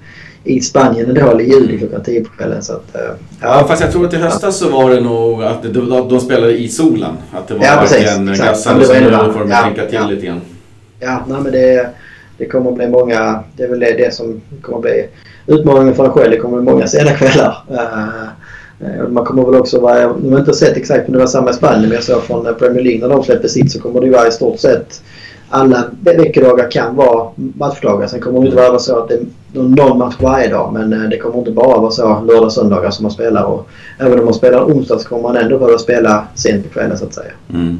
[0.44, 2.62] i Spanien ändå, eller i juli klockan 10 på kvällen.
[2.62, 3.00] Så att, ja.
[3.40, 6.52] ja, fast jag tror att i höstas så var det nog att de, de spelade
[6.52, 7.12] i solen.
[7.32, 8.84] Att det var ja, verkligen gassande.
[8.84, 10.06] Så nu får de ja, tänka till ja.
[10.06, 10.40] lite grann.
[11.00, 11.88] Ja, nej, men det
[12.38, 15.08] det kommer att bli många, det är väl det, det som kommer att bli
[15.46, 16.30] utmaningen för en själv.
[16.30, 17.64] Det kommer att bli många sena kvällar.
[17.70, 21.26] Uh, man kommer väl också vara, nu har jag inte sett exakt men det var
[21.26, 24.00] samma i Spanien men jag såg från Premier League när de släpper sitt så kommer
[24.00, 25.02] det vara i stort sett
[25.54, 28.06] alla veckodagar kan vara matchdagar.
[28.06, 31.08] Sen kommer det inte vara så att det är någon match varje dag men eh,
[31.08, 33.44] det kommer inte bara vara så lördag och söndagar som man spelar.
[33.44, 33.68] Och
[33.98, 37.04] även om man spelar onsdag så kommer man ändå behöva spela sent på kvällen så
[37.04, 37.32] att säga.
[37.52, 37.78] Mm.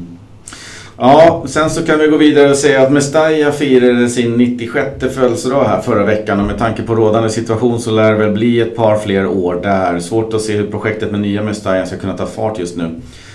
[0.97, 5.63] Ja, sen så kan vi gå vidare och säga att Mestalla firade sin 96 födelsedag
[5.63, 8.75] här förra veckan och med tanke på rådande situation så lär det väl bli ett
[8.75, 9.99] par fler år där.
[9.99, 12.89] Svårt att se hur projektet med nya Mestalla ska kunna ta fart just nu.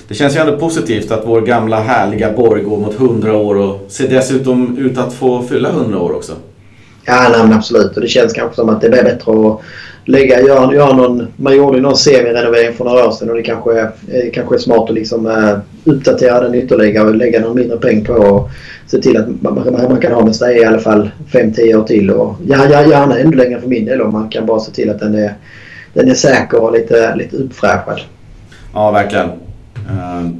[0.08, 3.86] Det känns ju ändå positivt att vår gamla härliga borg går mot 100 år och
[3.88, 6.32] ser dessutom ut att få fylla 100 år också.
[7.10, 7.96] Ja, nej, men absolut.
[7.96, 9.60] Och det känns kanske som att det är bättre att
[10.04, 11.26] lägga, göra, göra någon...
[11.36, 14.54] Man gjorde ju någon semirenovering för några år sedan och det kanske, är, eh, kanske
[14.54, 18.50] är smart att liksom, uh, uppdatera den ytterligare och lägga någon mindre peng på och
[18.86, 21.84] se till att man, man, man kan ha den sig i alla fall 5-10 år
[21.84, 22.10] till.
[22.10, 24.90] Och, ja, ja, gärna ännu längre för min del om man kan bara se till
[24.90, 25.34] att den är,
[25.94, 28.00] den är säker och lite, lite uppfräschad.
[28.74, 29.28] Ja, verkligen.
[29.88, 30.30] Eh,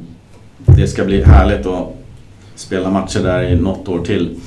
[0.77, 1.87] det ska bli härligt att
[2.55, 4.39] spela matcher där i något år till.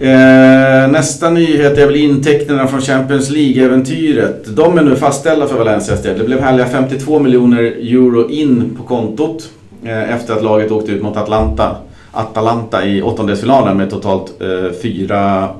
[0.00, 4.56] Eh, nästa nyhet är väl intäkterna från Champions League-äventyret.
[4.56, 6.18] De är nu fastställda för Valencias del.
[6.18, 9.50] Det blev härliga 52 miljoner euro in på kontot
[9.84, 11.76] eh, efter att laget åkte ut mot Atlanta.
[12.12, 15.58] Atalanta i åttondelsfinalen med totalt eh, 4-8.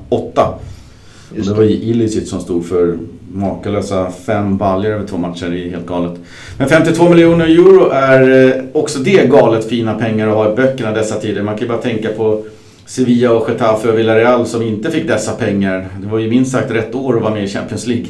[1.31, 2.98] Det var Ilicic som stod för
[3.33, 5.46] makalösa fem baljor över två matcher.
[5.51, 6.12] Det är helt galet.
[6.59, 10.92] Men 52 miljoner euro är eh, också det galet fina pengar att ha i böckerna
[10.92, 11.42] dessa tider.
[11.42, 12.42] Man kan ju bara tänka på
[12.88, 15.88] Sevilla och Getafe och Villarreal som inte fick dessa pengar.
[16.01, 18.07] Det var ju minst sagt rätt år att vara med i Champions League.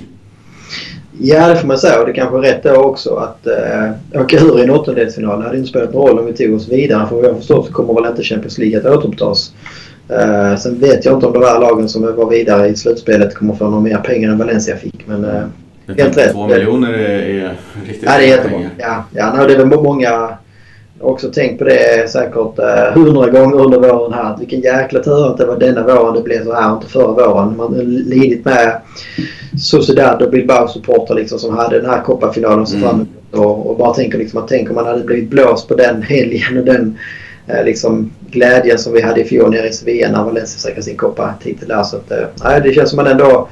[1.21, 2.01] Ja, det får man säga.
[2.01, 5.39] Och det kanske är rätt då också att äh, åka ur i en åttondelsfinal.
[5.39, 7.09] Det hade inte spelat någon roll om vi tog oss vidare.
[7.09, 9.53] För vad jag förstår så kommer väl inte Champions League att återupptas.
[10.11, 13.55] Uh, sen vet jag inte om de här lagen som var vidare i slutspelet kommer
[13.55, 15.07] få några mer pengar än Valencia fick.
[15.07, 15.43] Men uh,
[15.97, 16.33] helt rätt.
[16.33, 18.61] 2 miljoner är, är riktigt Ja, det är jättebra.
[18.79, 20.29] Ja, ja, no, det är väl många
[21.01, 24.37] också tänkt på det säkert eh, hundra uh, gånger under våren här.
[24.39, 27.57] Vilken jäkla tur att det var denna våren det blev så här inte förra våren.
[27.57, 28.81] Man har lidit med
[29.59, 32.89] Sociedad och Bilbao-supportrar liksom, som hade den här kopparfinalen som mm.
[32.89, 36.03] fram och, och bara tänker liksom att tänk om man hade blivit blåst på den
[36.03, 36.99] helgen och den
[37.47, 40.97] eh, liksom glädjen som vi hade i fjol nere i Sevilla när Valencia säkrade sin
[40.97, 41.83] koppartitel där.
[41.83, 43.49] Så att, eh, det känns som man ändå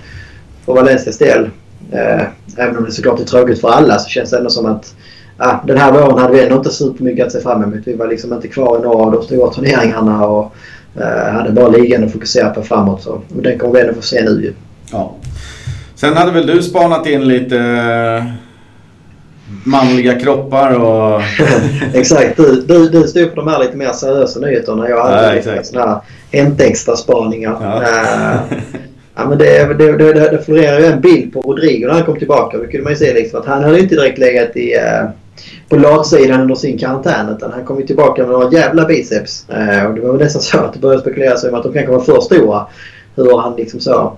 [0.64, 1.50] för Valencias del,
[1.92, 2.22] eh,
[2.56, 4.94] även om det såklart är tråkigt för alla, så känns det ändå som att
[5.38, 7.80] ja, den här våren hade vi ändå inte supermycket att se fram emot.
[7.84, 10.54] Vi var liksom inte kvar i några av de stora turneringarna och
[11.00, 13.02] eh, hade bara ligan att fokusera på framåt.
[13.02, 14.52] Så, och den kommer vi ändå få se nu ju.
[14.92, 15.14] Ja.
[15.94, 18.24] Sen hade väl du spanat in lite eh,
[19.64, 21.22] manliga kroppar och...
[21.94, 22.36] exakt.
[22.36, 24.88] Du, du, du stod för de här lite mer seriösa nyheterna.
[24.88, 26.00] Jag hade ja, lite sådana här
[26.32, 27.58] hämtextra spaningar.
[27.60, 27.80] Ja.
[27.80, 28.58] Uh,
[29.18, 32.18] Ja, men det, det, det, det florerar ju en bild på Rodrigo när han kom
[32.18, 32.58] tillbaka.
[32.58, 35.10] Då kunde man ju se liksom att han hade inte direkt legat i, uh,
[35.68, 37.28] på latsidan under sin karantän.
[37.28, 39.46] Utan han kom ju tillbaka med några jävla biceps.
[39.50, 41.92] Uh, och det var väl nästan så att det började spekuleras om att de kanske
[41.92, 42.66] var för stora.
[43.16, 44.12] Hur han liksom så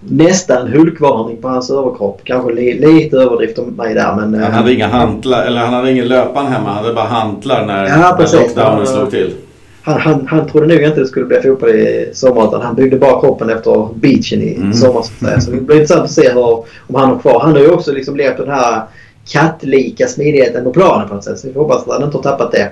[0.00, 2.20] nästan hulkvarning på hans överkropp.
[2.24, 4.42] Kanske li, lite överdrift om mig där men...
[4.42, 6.68] Han hade inga hantlar, eller han hade ingen löpan hemma.
[6.68, 9.34] Han hade bara hantlar när, ja, när lockdownen slog till
[9.82, 12.96] han, han, han trodde nog inte det skulle bli fotboll i sommar utan han byggde
[12.96, 14.72] bara kroppen efter beachen i mm.
[14.72, 15.02] sommar.
[15.02, 17.40] Så, så det blir intressant att se hur, om han har kvar.
[17.40, 18.82] Han har ju också liksom levt den här
[19.28, 21.38] kattlika smidigheten på planen på något sätt.
[21.38, 22.70] Så vi får hoppas att han inte har tappat det.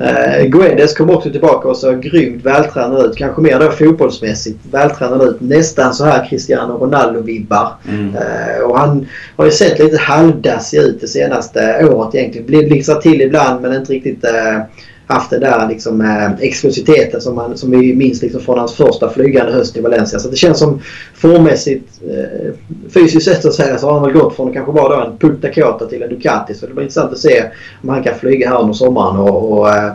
[0.00, 3.16] Uh, Guedes kom också tillbaka och såg grymt vältränad ut.
[3.16, 5.40] Kanske mer då fotbollsmässigt vältränad ut.
[5.40, 7.68] Nästan så här Cristiano Ronaldo-vibbar.
[7.88, 8.08] Mm.
[8.08, 12.46] Uh, och han har ju sett lite halvdassig ut det senaste året egentligen.
[12.46, 14.62] Blixtrar till ibland men inte riktigt uh,
[15.06, 19.10] haft den där liksom, eh, exklusiviteten som, man, som vi minns liksom från hans första
[19.10, 20.18] flygande höst i Valencia.
[20.18, 20.80] Så det känns som
[21.14, 22.54] formmässigt, eh,
[22.94, 25.48] fysiskt sett att säga, så har han väl gått från att kanske vara en Punta
[25.52, 26.54] Cota till en Ducati.
[26.54, 27.44] Så det blir intressant att se
[27.82, 29.92] om han kan flyga här under sommaren och, och eh,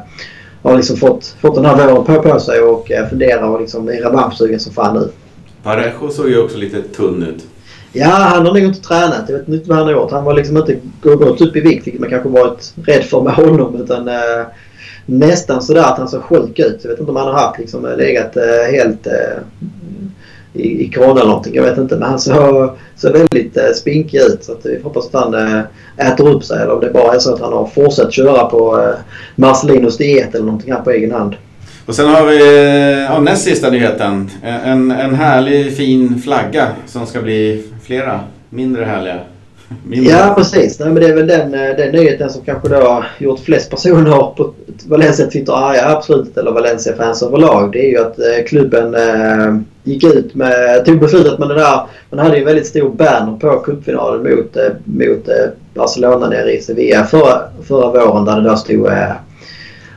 [0.62, 3.90] har liksom fått, fått den här våren på, på sig och eh, funderar och liksom
[3.90, 5.10] är rabarbersugen som fan nu.
[5.64, 7.46] Parejo såg ju också lite tunn ut.
[7.94, 9.30] Ja, han har nog inte tränat.
[9.30, 10.12] Jag vet inte vad han har gjort.
[10.12, 13.34] Han var liksom inte gått upp i vikt, vilket man kanske varit rädd för med
[13.34, 13.76] honom.
[13.76, 14.46] Utan, eh,
[15.10, 16.80] nästan sådär att han såg sjuk ut.
[16.82, 19.14] Jag vet inte om han har haft liksom legat eh, helt eh,
[20.54, 21.56] i, i corona eller någonting.
[21.56, 21.96] Jag vet inte.
[21.96, 24.44] Men han såg, såg väldigt eh, spinkig ut.
[24.44, 25.62] Så att vi hoppas att han eh,
[26.12, 26.62] äter upp sig.
[26.62, 28.96] Eller om det bara är så att han har fortsatt köra på eh,
[29.36, 31.36] Marcelinos diet eller någonting här på egen hand.
[31.86, 34.30] Och sen har vi ja, näst sista nyheten.
[34.44, 38.20] En, en härlig fin flagga som ska bli flera
[38.50, 39.20] mindre härliga.
[39.92, 40.80] Ja precis.
[40.80, 43.70] Nej, men det är väl den, eh, den nyheten som kanske då har gjort flest
[43.70, 44.54] personer på
[44.88, 47.72] Valencia Twitter ah, arga absolut eller Valencia-fans överlag.
[47.72, 51.82] Det är ju att eh, klubben eh, gick ut med, tog beslutet med det där.
[52.10, 56.52] Man hade ju en väldigt stor banner på cupfinalen mot, eh, mot eh, Barcelona nere
[56.52, 59.12] i Sevilla förra, förra våren där det då stod eh,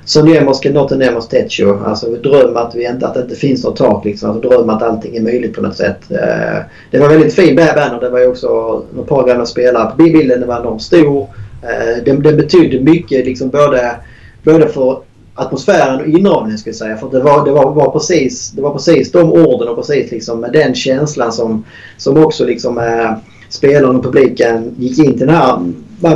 [0.05, 1.85] Sognemos que no tenemos techo.
[1.85, 4.05] Alltså dröm att, vi inte, att det inte finns något tak.
[4.05, 4.31] Liksom.
[4.31, 6.01] Alltså, dröm att allting är möjligt på något sätt.
[6.11, 8.01] Eh, det var väldigt fin banner.
[8.01, 10.41] Det var ju också ett par gamla spelare på bilden.
[10.41, 11.29] Den var enormt stor.
[11.63, 13.97] Eh, den, den betydde mycket liksom både,
[14.45, 15.03] både för
[15.35, 16.97] atmosfären och inramningen skulle jag säga.
[16.97, 20.41] För det var, det var, var, precis, det var precis de orden och precis liksom
[20.41, 21.65] med den känslan som,
[21.97, 23.13] som också liksom eh,
[23.49, 25.59] spelarna och publiken gick in till den här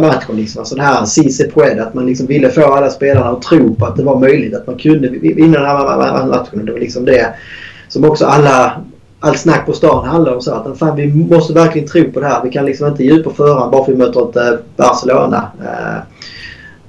[0.00, 0.36] matchen.
[0.36, 0.58] Liksom.
[0.58, 3.74] Alltså den här Cise Pued, eh, att man liksom ville få alla spelarna att tro
[3.74, 4.54] på att det var möjligt.
[4.54, 6.66] Att man kunde vinna den här matchen.
[6.66, 7.34] Det var liksom det
[7.88, 8.80] som också alla,
[9.20, 12.26] allt snack på stan handlar om så att fan, vi måste verkligen tro på det
[12.26, 12.42] här.
[12.44, 15.50] Vi kan liksom inte ge på förhand bara för att vi möter ett eh, Barcelona.
[15.64, 16.02] Eh,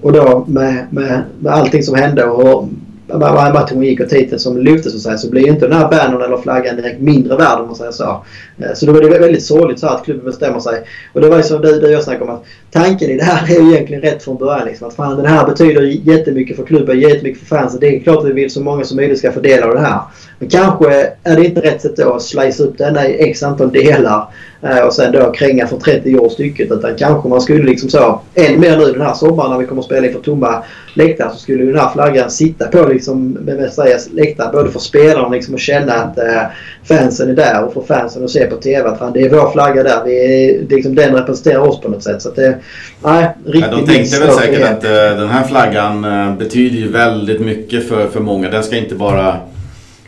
[0.02, 2.70] och då med, med, med allting som hände och
[3.08, 6.22] varje ton gick och titeln som lyftes så, så blir ju inte den här bannern
[6.22, 8.26] eller flaggan direkt mindre värd om man säger så.
[8.60, 10.84] Eh, så då var det väldigt sorgligt så att klubben bestämmer sig.
[11.14, 13.24] Och det var ju som du, du och jag snackade om att tanken i det
[13.24, 14.68] här är ju egentligen rätt från början.
[14.68, 17.80] Liksom, att fan den här betyder jättemycket för klubben, jättemycket för fansen.
[17.80, 19.80] Det är klart att vi vill så många som möjligt ska få del av det
[19.80, 20.01] här.
[20.39, 23.72] Men kanske är det inte rätt sätt då att slice upp denna i x antal
[23.72, 24.28] delar
[24.62, 26.72] eh, och sen då kränga för 30 år stycket.
[26.72, 29.82] Utan kanske man skulle liksom så, än mer nu den här sommaren när vi kommer
[29.82, 34.10] att spela inför tomma läktare så skulle den här flaggan sitta på liksom med Mestreas
[34.14, 34.51] läktare.
[34.51, 36.41] Både för spelarna liksom att känna att eh,
[36.84, 39.84] fansen är där och för fansen att se på TV att det är vår flagga
[39.84, 40.04] där.
[40.06, 42.22] Vi är, liksom, den representerar oss på något sätt.
[42.22, 42.58] Så det,
[43.04, 46.91] nej, riktigt ja, de tänkte väl säkert att uh, den här flaggan uh, betyder ju
[46.91, 48.50] väldigt mycket för, för många.
[48.50, 49.36] Den ska inte bara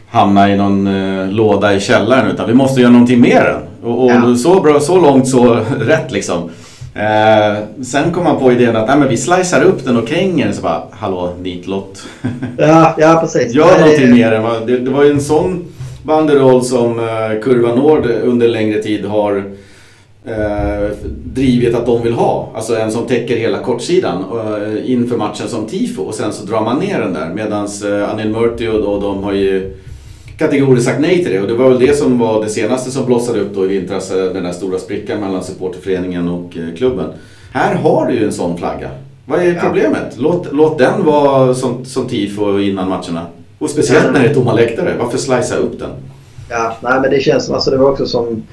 [0.10, 3.90] hamna i någon uh, låda i källaren utan vi måste göra någonting med den.
[3.90, 4.36] Och, och ja.
[4.36, 6.50] så, bra, så långt så rätt liksom.
[6.94, 10.46] Eh, sen kom man på idén att nej, men vi slicear upp den och kränger
[10.46, 12.04] den så bara Hallå nitlott.
[12.58, 13.54] ja, ja precis.
[13.56, 15.66] Gör någonting mer än vad, det, det var ju en sån
[16.04, 19.38] banderoll som uh, Kurva Nord under längre tid har
[20.28, 20.90] uh,
[21.26, 22.52] drivit att de vill ha.
[22.56, 26.62] Alltså en som täcker hela kortsidan uh, inför matchen som tifo och sen så drar
[26.62, 27.34] man ner den där.
[27.34, 29.78] Medans uh, Anil Murti och, och de har ju
[30.38, 33.06] kategoriskt sagt nej till det och det var väl det som var det senaste som
[33.06, 37.06] blossade upp då i vintras, den där stora sprickan mellan supporterföreningen och klubben.
[37.52, 38.90] Här har du ju en sån flagga.
[39.26, 40.16] Vad är problemet?
[40.18, 43.26] Låt, låt den vara som, som tifo innan matcherna.
[43.60, 44.96] Och speciellt när det är tomma läktare.
[45.00, 45.90] Varför slicea upp den?
[46.50, 48.44] Ja, nej men det känns som, alltså det var också som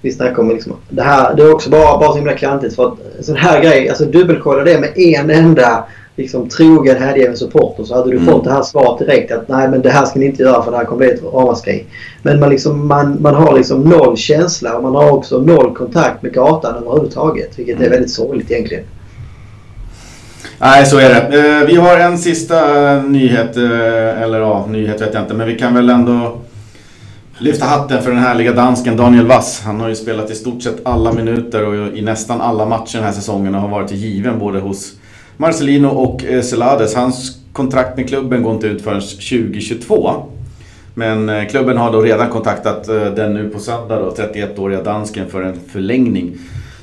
[0.00, 2.86] vi snackade om liksom, det här, det är också bara, bara så himla klantigt för
[2.86, 5.84] att sån här grej, alltså dubbelkolla det med en enda
[6.16, 8.28] liksom trogen hängiven supporter så hade du mm.
[8.28, 10.70] fått det här svaret direkt att nej men det här ska ni inte göra för
[10.70, 11.84] det här kommer bli ett ramaskri.
[12.22, 16.22] Men man, liksom, man, man har liksom noll känsla och man har också noll kontakt
[16.22, 17.58] med gatan överhuvudtaget.
[17.58, 17.86] Vilket mm.
[17.86, 18.84] är väldigt sorgligt egentligen.
[20.60, 21.38] Nej, så är det.
[21.38, 22.56] Eh, vi har en sista
[23.02, 26.38] nyhet, eh, eller ja, nyhet vet jag inte, men vi kan väl ändå
[27.38, 29.62] lyfta hatten för den härliga dansken Daniel Wass.
[29.64, 33.04] Han har ju spelat i stort sett alla minuter och i nästan alla matcher den
[33.04, 34.92] här säsongen och har varit given både hos
[35.36, 36.94] Marcelino och eh, Celades.
[36.94, 40.22] Hans kontrakt med klubben går inte ut förrän 2022.
[40.94, 42.86] Men klubben har då redan kontaktat
[43.16, 46.38] den nu på söndag då, 31-åriga dansken för en förlängning.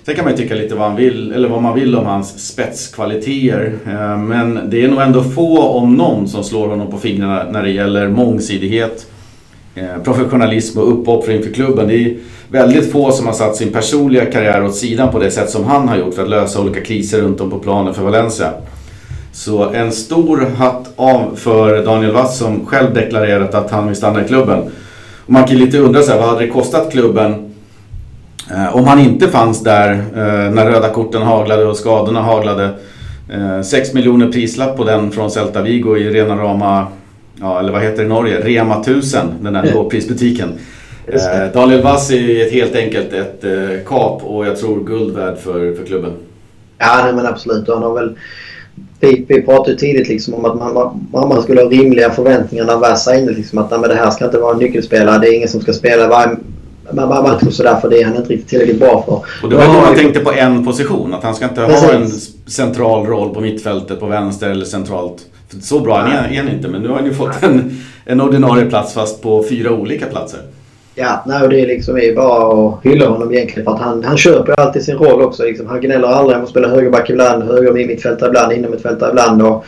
[0.05, 2.47] Sen kan man ju tycka lite vad, han vill, eller vad man vill om hans
[2.47, 3.73] spetskvaliteter.
[3.87, 7.63] Eh, men det är nog ändå få, om någon, som slår honom på fingrarna när
[7.63, 9.07] det gäller mångsidighet,
[9.75, 11.87] eh, professionalism och uppoffring för klubben.
[11.87, 15.49] Det är väldigt få som har satt sin personliga karriär åt sidan på det sätt
[15.49, 18.53] som han har gjort för att lösa olika kriser runt om på planen för Valencia.
[19.31, 24.25] Så en stor hatt av för Daniel Wass som själv deklarerat att han vill stanna
[24.25, 24.59] i klubben.
[25.25, 27.52] Och man kan lite undra så här, vad hade det kostat klubben
[28.51, 32.69] om han inte fanns där eh, när röda korten haglade och skadorna haglade.
[33.63, 36.87] 6 eh, miljoner prislapp på den från Celta Vigo i rena rama,
[37.39, 40.49] ja, eller vad heter det i Norge, Rema 1000, den där lågprisbutiken.
[41.53, 43.45] Daniel Vass är helt enkelt ett
[43.85, 46.11] kap och jag tror guld värd för, för klubben.
[46.77, 47.67] Ja, nej, men absolut.
[47.67, 48.17] Han har väl,
[48.99, 52.77] vi, vi pratade ju tidigt liksom om att man, man, skulle ha rimliga förväntningar när
[52.77, 53.31] Vass är inne.
[53.31, 55.19] Liksom att nej, men det här ska inte vara en nyckelspelare.
[55.19, 56.35] Det är ingen som ska spela varje
[56.95, 59.43] man bara och sådär för det är han inte riktigt tillräckligt bra för.
[59.43, 61.13] Och det var då man tänkte på en position.
[61.13, 61.83] Att han ska inte Precis.
[61.83, 62.09] ha en
[62.51, 65.25] central roll på mittfältet på vänster eller centralt.
[65.49, 68.65] För så bra är han inte men nu har han ju fått en, en ordinarie
[68.65, 70.39] plats fast på fyra olika platser.
[70.95, 74.03] Ja, nej, och det är liksom är bara att hylla honom egentligen för att han,
[74.03, 75.43] han köper alltid sin roll också.
[75.43, 76.37] Liksom, han gnäller aldrig.
[76.37, 79.41] Han får spela högerback ibland, höger mittfältare ibland, inom mittfältare ibland.
[79.41, 79.65] Och,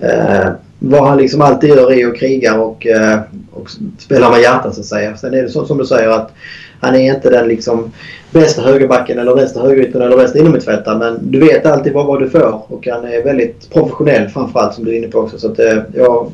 [0.00, 0.48] eh,
[0.78, 3.18] vad han liksom alltid gör är att kriga och, eh,
[3.52, 5.16] och spela med hjärtat så att säga.
[5.16, 6.32] Sen är det så, som du säger att
[6.80, 7.92] han är inte den liksom
[8.30, 10.98] bästa högerbacken eller bästa högeryttern eller bästa innermittfältaren.
[10.98, 14.84] Men du vet alltid vad, vad du får och han är väldigt professionell framförallt som
[14.84, 15.38] du är inne på också.
[15.38, 16.32] Så att, eh, jag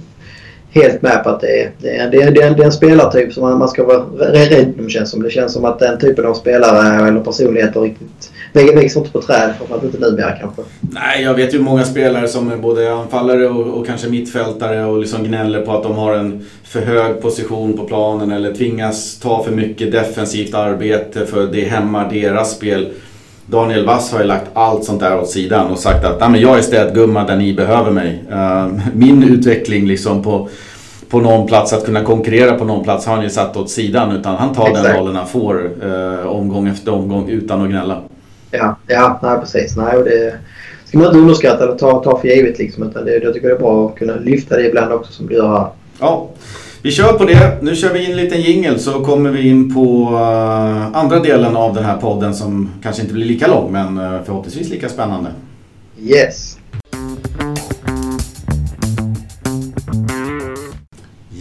[0.71, 2.67] helt med på att det är, det är, det är, det är, en, det är
[2.67, 5.23] en spelartyp som man, man ska vara rädd om känns som.
[5.23, 9.55] Det känns som att den typen av spelare eller personligheter riktigt växer inte på träd.
[9.59, 10.63] Framförallt inte numera kanske.
[10.81, 14.99] Nej, jag vet ju många spelare som är både anfallare och, och, kanske mittfältare och
[14.99, 19.45] liksom gnäller på att de har en för hög position på planen eller tvingas ta
[19.45, 22.93] för mycket defensivt arbete för det hämmar deras spel.
[23.47, 26.59] Daniel Wass har ju lagt allt sånt där åt sidan och sagt att men jag
[26.59, 28.25] är städgumma där ni behöver mig.
[28.33, 30.49] Uh, min utveckling liksom på,
[31.09, 34.17] på någon plats, att kunna konkurrera på någon plats har han ju satt åt sidan.
[34.17, 34.89] Utan han tar Exakt.
[34.89, 38.03] den rollen han får uh, omgång efter omgång utan att gnälla.
[38.53, 39.77] Ja, ja nej, precis.
[39.77, 40.35] Nej, och det
[40.85, 42.59] ska man inte underskatta eller ta, ta för givet.
[42.59, 45.27] Liksom, utan det, jag tycker det är bra att kunna lyfta det ibland också som
[45.27, 45.67] du gör här.
[46.01, 46.29] Ja.
[46.83, 47.63] Vi kör på det.
[47.63, 51.57] Nu kör vi in en liten jingel så kommer vi in på uh, andra delen
[51.57, 55.31] av den här podden som kanske inte blir lika lång men uh, förhoppningsvis lika spännande.
[56.01, 56.59] Yes.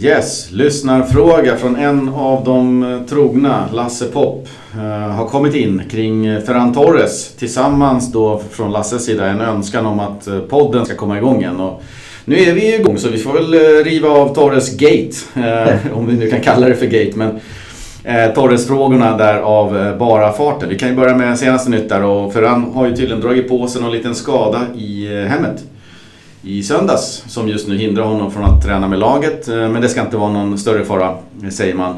[0.02, 6.26] Yes, lyssnarfråga från en av de eh, trogna, Lasse Popp, eh, har kommit in kring
[6.26, 7.34] eh, Ferran Torres.
[7.34, 11.60] Tillsammans då från Lasses sida en önskan om att podden ska komma igång igen.
[11.60, 11.82] Och
[12.24, 15.16] nu är vi igång så vi får väl riva av Torres Gate.
[15.94, 17.12] Om vi nu kan kalla det för Gate.
[17.16, 17.40] Men
[18.04, 20.68] eh, Torres-frågorna där av bara farten.
[20.68, 22.04] Vi kan ju börja med senaste nytt där.
[22.04, 25.64] Och Ferran har ju tydligen dragit på sig någon liten skada i hemmet.
[26.44, 29.48] I söndags som just nu hindrar honom från att träna med laget.
[29.48, 31.96] Eh, men det ska inte vara någon större fara eh, säger man.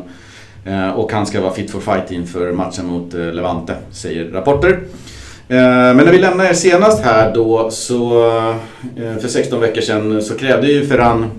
[0.64, 4.80] Eh, och han ska vara fit for fight inför matchen mot Levante säger rapporter.
[5.46, 8.10] Men när vi lämnade er senast här då så
[9.20, 11.30] för 16 veckor sedan så krävde ju Ferran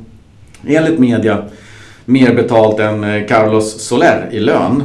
[0.68, 1.44] enligt media
[2.06, 4.84] mer betalt än Carlos Soler i lön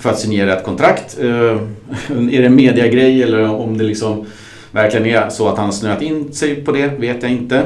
[0.00, 1.18] för att signera ett kontrakt.
[1.20, 4.26] Är det en mediagrej eller om det liksom
[4.82, 7.64] verkligen är så att han snöat in sig på det vet jag inte.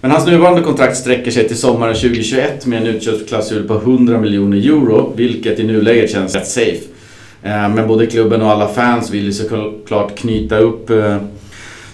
[0.00, 4.56] Men hans nuvarande kontrakt sträcker sig till sommaren 2021 med en utköpsklausul på 100 miljoner
[4.56, 6.84] euro, vilket i nuläget känns rätt safe.
[7.42, 11.16] Eh, men både klubben och alla fans vill ju såklart knyta upp eh,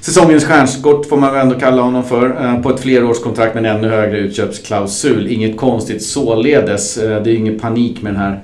[0.01, 2.45] säsongens stjärnskott får man väl ändå kalla honom för.
[2.45, 5.27] Eh, på ett flerårskontrakt med en ännu högre utköpsklausul.
[5.29, 6.95] Inget konstigt således.
[6.95, 8.41] Det är ingen panik med den här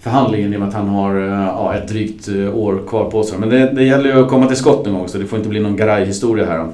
[0.00, 3.22] förhandlingen i och med att han har eh, ja, ett drygt eh, år kvar på
[3.22, 3.38] sig.
[3.38, 5.48] Men det, det gäller ju att komma till skott någon gång så det får inte
[5.50, 6.68] bli någon garaj-historia här.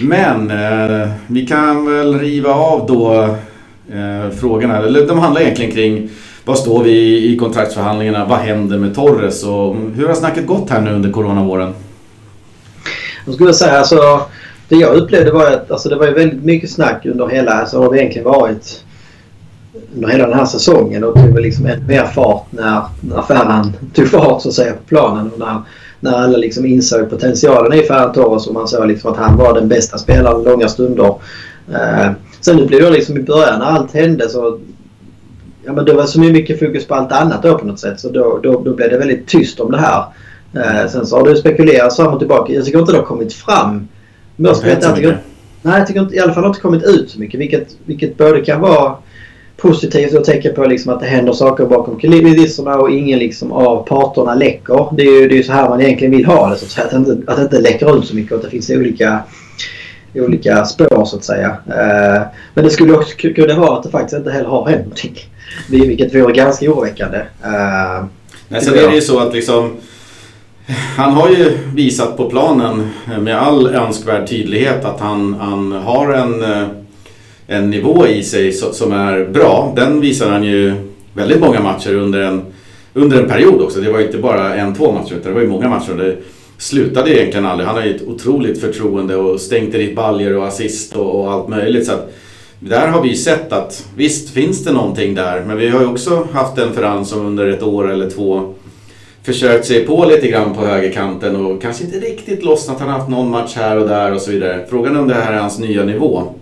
[0.00, 3.22] Men eh, vi kan väl riva av då
[3.96, 4.78] eh, frågorna.
[4.78, 6.10] Eller de handlar egentligen kring
[6.44, 8.24] vad står vi i kontraktsförhandlingarna?
[8.24, 9.44] Vad händer med Torres?
[9.44, 11.74] Och hur har snacket gått här nu under coronavåren?
[13.26, 14.20] Jag skulle säga alltså,
[14.68, 17.92] det jag upplevde var att alltså, det var väldigt mycket snack under hela, alltså har
[17.92, 18.83] det egentligen varit
[19.94, 24.08] under hela den här säsongen och tog liksom ännu mer fart när, när Ferran tog
[24.08, 25.62] fart så att säga på planen och när,
[26.00, 29.54] när alla liksom insåg potentialen i Ferran Torres och man såg liksom att han var
[29.54, 31.14] den bästa spelaren långa stunder.
[31.72, 34.58] Eh, sen nu blev det liksom i början när allt hände så
[35.64, 38.00] ja, men det var så mycket fokus på allt annat då på något sätt.
[38.00, 40.04] Så då, då, då blev det väldigt tyst om det här.
[40.54, 42.52] Eh, sen så har det spekulerats fram och tillbaka.
[42.52, 43.88] Jag tycker inte det har kommit fram.
[44.36, 45.18] Men jag inte, jag tycker,
[45.62, 47.40] nej, jag tycker inte, i alla fall inte kommit ut så mycket.
[47.40, 48.96] Vilket, vilket både kan vara
[49.56, 53.86] positivt och tecken på liksom att det händer saker bakom kulisserna och ingen liksom av
[53.86, 54.88] parterna läcker.
[54.96, 56.56] Det är ju det är så här man egentligen vill ha det.
[56.56, 58.70] Så att, det inte, att det inte läcker ut så mycket och att det finns
[58.70, 59.22] olika
[60.14, 61.56] olika spår så att säga.
[61.66, 62.22] Eh,
[62.54, 65.16] men det skulle också kunna vara att det faktiskt inte heller har hänt någonting.
[65.70, 67.18] Vilket vore ganska oroväckande.
[67.18, 68.04] Eh,
[68.48, 69.76] Nej, sen är det ju så att liksom
[70.96, 72.90] han har ju visat på planen
[73.20, 76.68] med all önskvärd tydlighet att han, han har en, eh,
[77.46, 79.72] en nivå i sig som är bra.
[79.76, 80.74] Den visar han ju
[81.12, 82.42] väldigt många matcher under en,
[82.94, 83.80] under en period också.
[83.80, 85.92] Det var ju inte bara en, två matcher utan det var ju många matcher.
[85.92, 86.16] Det
[86.58, 87.66] slutade egentligen aldrig.
[87.66, 91.48] Han har ju ett otroligt förtroende och stänkte dit baljer och assist och, och allt
[91.48, 91.86] möjligt.
[91.86, 92.12] Så att,
[92.60, 96.28] där har vi sett att visst finns det någonting där men vi har ju också
[96.32, 98.54] haft en Ferran som under ett år eller två
[99.22, 102.80] försökt sig på lite grann på högerkanten och kanske inte riktigt lossnat.
[102.80, 104.66] Han har haft någon match här och där och så vidare.
[104.70, 106.34] Frågan är om det här är hans nya nivå.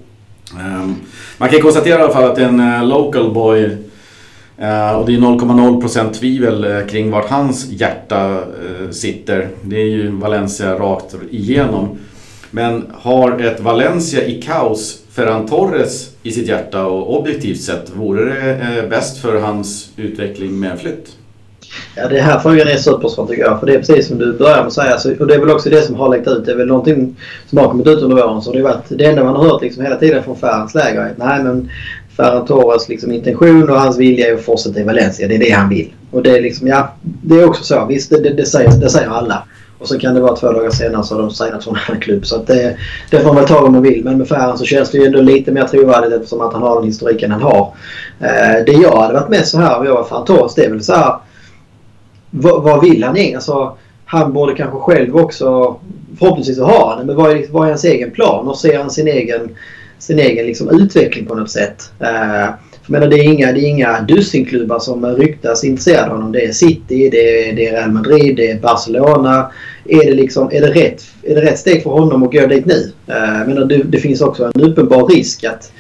[0.60, 0.94] Ehm,
[1.38, 3.64] man kan konstatera i alla fall att en eh, local boy
[4.58, 8.38] eh, och det är 0,0% tvivel eh, kring vart hans hjärta
[8.90, 9.48] sitter.
[9.62, 11.98] Det är ju Valencia rakt igenom.
[12.50, 18.24] Men har ett Valencia i kaos Ferran Torres i sitt hjärta och objektivt sett, vore
[18.24, 21.16] det bäst för hans utveckling med en flytt?
[21.94, 23.60] Ja, det här frågan är supersvår tycker jag.
[23.60, 25.16] För det är precis som du börjar med att säga.
[25.20, 26.44] och det är väl också det som har läckt ut.
[26.46, 27.16] Det är väl någonting
[27.48, 28.42] som har kommit ut under våren.
[28.42, 31.10] Så det, varit, det enda man har hört liksom hela tiden från Ferrans läger är
[31.10, 31.70] att nej men
[32.16, 35.28] Ferran Torres liksom intention och hans vilja är att fortsätta i Valencia.
[35.28, 35.92] Det är det han vill.
[36.10, 37.86] Och det är liksom, ja, det är också så.
[37.86, 39.44] Visst, det, det, det, säger, det säger alla.
[39.78, 42.00] Och så kan det vara två dagar senare så har de signat från en annan
[42.00, 42.26] klubb.
[42.26, 42.76] Så att det,
[43.10, 44.04] det får man väl ta om man vill.
[44.04, 46.76] Men med Ferran så känns det ju ändå lite mer trovärdigt eftersom att han har
[46.76, 47.74] den historiken han har.
[48.20, 50.70] Eh, det jag hade varit med så här om jag var Ferran Torres det är
[50.70, 51.16] väl så här.
[52.34, 53.36] Vad, vad vill han egentligen?
[53.36, 55.76] Alltså, han borde kanske själv också,
[56.18, 58.48] förhoppningsvis så har han det, men vad är, vad är hans egen plan?
[58.48, 59.48] Och ser han sin egen,
[59.98, 61.90] sin egen liksom utveckling på något sätt?
[62.00, 66.32] Eh, för menar, det, är inga, det är inga dussinklubbar som ryktas intresserade av honom.
[66.32, 69.52] Det är City, det är, det är Real Madrid, det är Barcelona.
[69.84, 72.66] Är det, liksom, är, det rätt, är det rätt steg för honom att gå dit
[72.66, 72.92] nu?
[73.06, 75.72] Eh, menar, det, det finns också en uppenbar risk att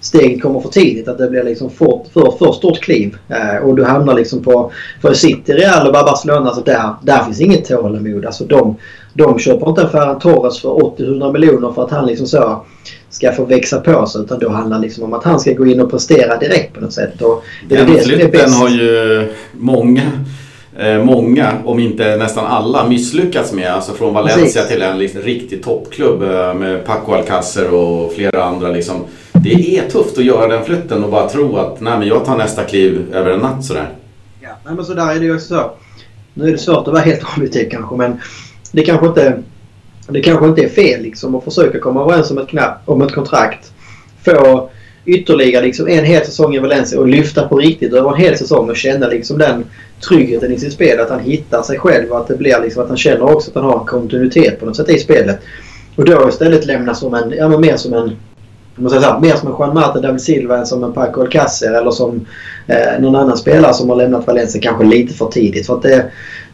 [0.00, 1.08] steget kommer för tidigt.
[1.08, 3.16] Att det blir liksom för, för, för stort kliv.
[3.30, 4.72] Uh, och du hamnar liksom på...
[5.02, 8.26] För City, Real och Barcelona, alltså där, där finns inget tålamod.
[8.26, 8.76] Alltså de,
[9.14, 12.64] de köper inte en Ferran Torres för 80-100 miljoner för att han liksom så
[13.10, 15.66] ska få växa på sig utan då handlar det liksom om att han ska gå
[15.66, 17.22] in och prestera direkt på något sätt.
[17.22, 20.02] Och det Den flytten har ju många
[20.78, 23.72] eh, många, om inte nästan alla, misslyckats med.
[23.72, 24.68] Alltså från Valencia Precis.
[24.68, 28.68] till en liksom, riktig toppklubb eh, med Paco Alcacer och flera andra.
[28.68, 29.04] Liksom.
[29.42, 32.36] Det är tufft att göra den flytten och bara tro att nej, men jag tar
[32.36, 33.88] nästa kliv över en natt sådär.
[34.40, 35.70] Ja, nej men sådär är det ju också så.
[36.34, 38.20] Nu är det svårt att vara helt objektiv kanske men
[38.72, 39.42] det kanske inte,
[40.08, 43.12] det kanske inte är fel liksom att försöka komma överens om ett, knapp, om ett
[43.12, 43.72] kontrakt.
[44.24, 44.70] Få
[45.04, 48.70] ytterligare liksom en hel säsong i Valencia och lyfta på riktigt över en hel säsong
[48.70, 49.64] och känna liksom den
[50.08, 51.00] tryggheten i sitt spel.
[51.00, 53.54] Att han hittar sig själv och att det blir liksom att han känner också att
[53.54, 55.38] han har en kontinuitet på något sätt i spelet.
[55.96, 58.16] Och då istället lämna som en, ja men mer som en
[58.76, 61.20] man säger så här, mer som en Juan Marta David Silva än som en Paco
[61.20, 62.26] Alcacer eller som
[62.66, 65.66] eh, någon annan spelare som har lämnat Valencia kanske lite för tidigt.
[65.66, 66.04] För att det,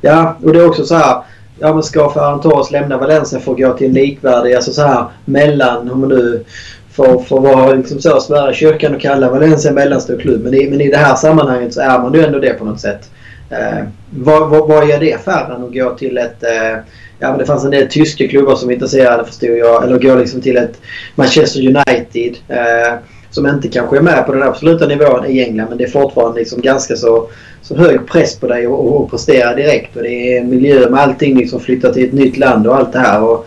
[0.01, 1.23] ja, och det är också så här.
[1.59, 4.83] Ja men ska Ferran Torres lämna Valencia för att gå till en likvärdig, alltså så
[4.83, 6.45] här mellan, om man nu
[6.93, 10.43] får, får vara liksom så svära kyrkan och kalla Valencia en mellanstor klubb.
[10.45, 12.81] Men i, men i det här sammanhanget så är man ju ändå det på något
[12.81, 13.11] sätt.
[13.51, 16.43] Eh, vad, vad, vad gör det Ferran att gå till ett...
[16.43, 16.79] Eh,
[17.19, 19.85] ja, men det fanns en del tyska klubbar som var intresserade förstod jag.
[19.85, 20.81] Eller går liksom till ett
[21.15, 22.37] Manchester United.
[22.49, 22.99] Eh,
[23.31, 26.39] som inte kanske är med på den absoluta nivån i England men det är fortfarande
[26.39, 27.29] liksom ganska så,
[27.63, 29.97] så hög press på dig att prestera direkt.
[29.97, 32.93] Och det är en miljö med allting liksom Flytta till ett nytt land och allt
[32.93, 33.23] det här.
[33.23, 33.47] Och,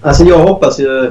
[0.00, 1.10] alltså jag hoppas ju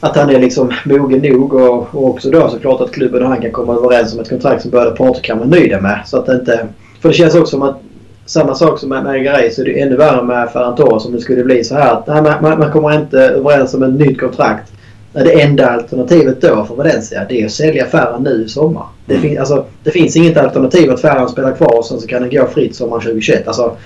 [0.00, 3.42] att han är liksom mogen nog och, och också då såklart att klubben och han
[3.42, 6.02] kan komma överens om ett kontrakt som båda parter kan vara nöjda med.
[6.06, 6.68] Så att det inte...
[7.00, 7.80] För det känns också som att
[8.26, 11.12] samma sak som med, med Garay så är det ännu värre med Ferran Torres om
[11.12, 14.20] det skulle bli så här att nej, man, man kommer inte överens om ett nytt
[14.20, 14.72] kontrakt.
[15.12, 18.86] Det enda alternativet då för Valencia det är att sälja Ferran nu i sommar.
[19.06, 22.22] Det, fin, alltså, det finns inget alternativ att Ferran spelar kvar och sen så kan
[22.22, 23.48] den gå fritt sommaren 2021.
[23.48, 23.76] Alltså,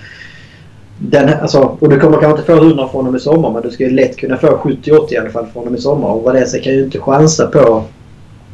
[0.99, 3.70] den, alltså, och du kommer kanske inte få 100 från dem i sommar men du
[3.70, 6.09] ska ju lätt kunna få 70-80 i alla fall från dem i sommar.
[6.09, 7.84] Och Valencia kan ju inte chansa på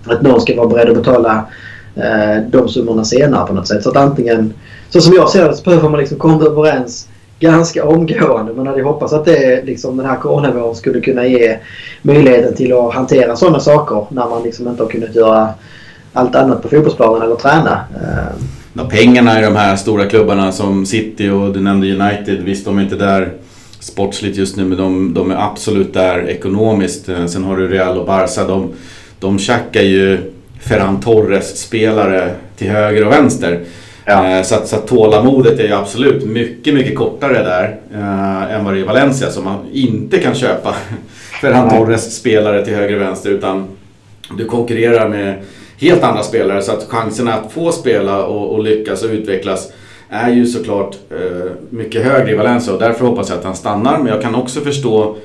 [0.04, 1.46] att någon ska vara beredd att betala
[1.96, 3.82] Eh, de summorna senare på något sätt.
[3.82, 4.54] Så att antingen,
[4.90, 7.08] så som jag ser det så behöver man liksom komma överens
[7.40, 8.52] ganska omgående.
[8.52, 11.58] Man hade ju hoppats att det, liksom, den här coronavågen skulle kunna ge
[12.02, 15.48] möjligheten till att hantera sådana saker när man liksom inte har kunnat göra
[16.12, 17.80] allt annat på fotbollsplanen eller träna.
[17.94, 18.44] Eh.
[18.74, 22.78] Ja, pengarna i de här stora klubbarna som City och du nämnde United, visst de
[22.78, 23.32] är inte där
[23.80, 27.08] sportsligt just nu men de, de är absolut där ekonomiskt.
[27.08, 28.72] Eh, sen har du Real och Barca, de,
[29.18, 30.31] de tjackar ju
[30.62, 33.60] Ferran Torres-spelare till höger och vänster.
[34.04, 34.28] Ja.
[34.28, 38.64] Eh, så, att, så att tålamodet är ju absolut mycket, mycket kortare där äh, än
[38.64, 40.74] vad det är i Valencia som man inte kan köpa
[41.40, 43.68] Ferran Torres-spelare till höger och vänster utan
[44.36, 45.42] du konkurrerar med
[45.78, 49.72] helt andra spelare så att chanserna att få spela och, och lyckas och utvecklas
[50.08, 53.98] är ju såklart eh, mycket högre i Valencia och därför hoppas jag att han stannar.
[53.98, 55.16] Men jag kan också förstå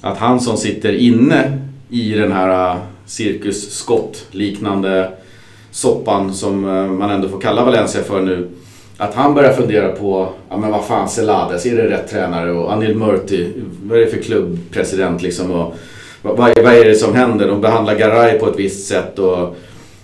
[0.00, 1.58] att han som sitter inne
[1.90, 2.76] i den här
[3.06, 5.10] cirkusskott liknande
[5.70, 8.48] soppan som eh, man ändå får kalla Valencia för nu.
[8.96, 12.52] Att han börjar fundera på, ja men vad fan Celades, är det rätt tränare?
[12.52, 13.52] Och Anil Murti,
[13.82, 15.50] vad är det för klubbpresident liksom?
[15.50, 15.74] Och
[16.22, 17.48] vad, vad, är det som händer?
[17.48, 19.56] De behandlar Garay på ett visst sätt och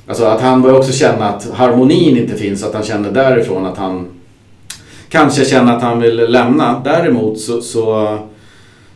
[0.07, 3.79] Alltså att han börjar också känna att harmonin inte finns, att han känner därifrån att
[3.79, 4.07] han
[5.09, 6.81] kanske känner att han vill lämna.
[6.85, 8.19] Däremot så, så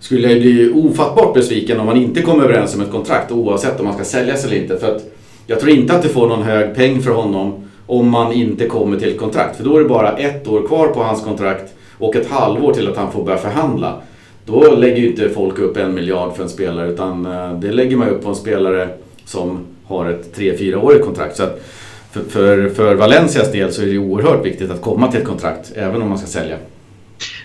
[0.07, 3.87] skulle jag bli ofattbart besviken om man inte kommer överens om ett kontrakt oavsett om
[3.87, 4.79] man ska säljas eller inte.
[4.79, 5.03] För att
[5.47, 7.55] jag tror inte att det får någon hög peng för honom
[7.87, 9.57] om man inte kommer till ett kontrakt.
[9.57, 12.89] För då är det bara ett år kvar på hans kontrakt och ett halvår till
[12.89, 14.01] att han får börja förhandla.
[14.45, 17.97] Då lägger ju inte folk upp en miljard för en spelare utan eh, det lägger
[17.97, 18.89] man upp på en spelare
[19.25, 21.37] som har ett 3-4-årigt kontrakt.
[21.37, 21.63] Så att
[22.11, 25.73] för, för, för Valencias del så är det oerhört viktigt att komma till ett kontrakt
[25.75, 26.57] även om man ska sälja.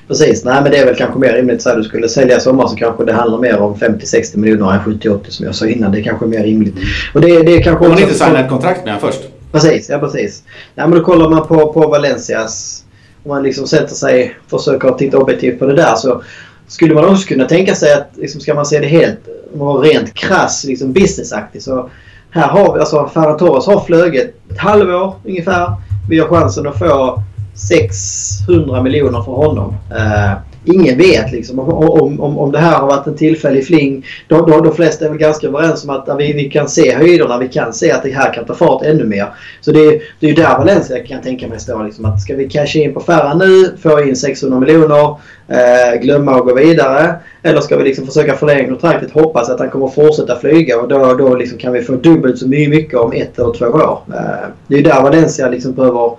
[0.07, 2.75] Precis, nej men det är väl kanske mer rimligt så du skulle sälja sommar så
[2.75, 5.91] kanske det handlar mer om 50-60 miljoner än 70-80 som jag sa innan.
[5.91, 6.75] Det är kanske mer rimligt.
[7.13, 9.27] Och det, det är kanske om man inte signar ett kontrakt med honom först.
[9.51, 10.43] Precis, ja precis.
[10.75, 12.83] Nej men då kollar man på, på Valencias...
[13.23, 16.23] Om man liksom sätter sig och försöker titta objektivt på det där så
[16.67, 19.19] skulle man också kunna tänka sig att liksom, ska man se det helt
[19.53, 21.89] vara rent krass liksom businessaktigt så
[22.31, 25.73] här har vi, alltså Ferran Torres har flugit ett halvår ungefär.
[26.09, 27.23] Vi har chansen att få
[27.53, 29.75] 600 miljoner för honom.
[29.91, 30.33] Uh,
[30.65, 34.05] ingen vet liksom om, om, om det här har varit en tillfällig fling.
[34.27, 37.37] De, de, de flesta är väl ganska överens om att vi, vi kan se höjderna.
[37.37, 39.27] Vi kan se att det här kan ta fart ännu mer.
[39.61, 41.83] Så det, det är ju där Valencia kan tänka mig stå.
[41.83, 45.15] Liksom, att ska vi casha in på Ferran nu, få in 600 miljoner,
[45.47, 47.15] eh, glömma och gå vidare.
[47.43, 51.13] Eller ska vi liksom försöka förlänga kontraktet, hoppas att han kommer fortsätta flyga och då,
[51.13, 53.99] då liksom kan vi få dubbelt så mycket om ett eller två år.
[54.07, 56.11] Eh, det är ju där Valencia liksom behöver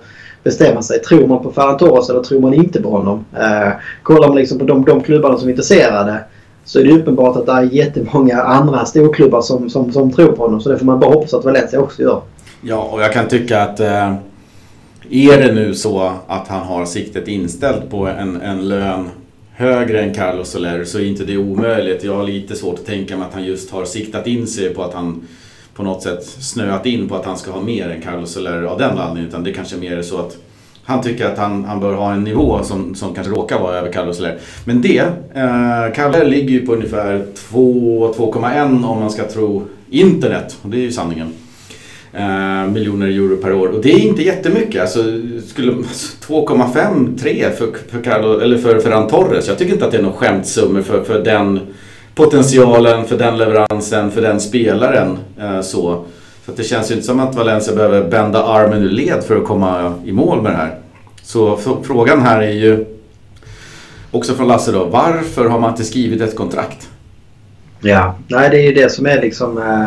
[0.43, 0.99] bestämma sig.
[0.99, 3.25] Tror man på Ferran Torres eller tror man inte på honom?
[3.33, 3.71] Eh,
[4.03, 6.23] kollar man liksom på de, de klubbarna som är intresserade.
[6.65, 10.43] så är det uppenbart att det är jättemånga andra storklubbar som, som, som tror på
[10.43, 10.61] honom.
[10.61, 12.21] Så det får man bara hoppas att Valencia också gör.
[12.61, 14.13] Ja, och jag kan tycka att eh,
[15.09, 19.09] är det nu så att han har siktet inställt på en, en lön
[19.55, 22.03] högre än Carlos Soler så är inte det omöjligt.
[22.03, 24.83] Jag har lite svårt att tänka mig att han just har siktat in sig på
[24.83, 25.27] att han
[25.75, 28.77] på något sätt snöat in på att han ska ha mer än Carlos Soler av
[28.77, 29.29] den anledningen.
[29.29, 30.37] Utan det kanske mer är så att
[30.85, 33.91] han tycker att han, han bör ha en nivå som, som kanske råkar vara över
[33.91, 34.37] Carlos Soler.
[34.65, 34.97] Men det,
[35.35, 40.57] eh, Carlos ligger ju på ungefär 2,1 om man ska tro internet.
[40.61, 41.33] Och det är ju sanningen.
[42.13, 43.67] Eh, miljoner euro per år.
[43.67, 44.81] Och det är inte jättemycket.
[44.81, 45.03] Alltså,
[45.47, 49.47] skulle, alltså, 2,5-3 för, för, Carlo, eller för Ferran Torres.
[49.47, 51.59] Jag tycker inte att det är någon skämtsummor för, för den
[52.15, 55.17] potentialen, för den leveransen, för den spelaren.
[55.39, 56.05] Eh, så.
[56.45, 59.45] Så det känns ju inte som att Valencia behöver bända armen ur led för att
[59.45, 60.77] komma i mål med det här.
[61.23, 62.85] Så frågan här är ju
[64.11, 64.85] också från Lasse då.
[64.85, 66.89] Varför har man inte skrivit ett kontrakt?
[67.81, 69.85] Ja, nej det är ju det som är liksom eh,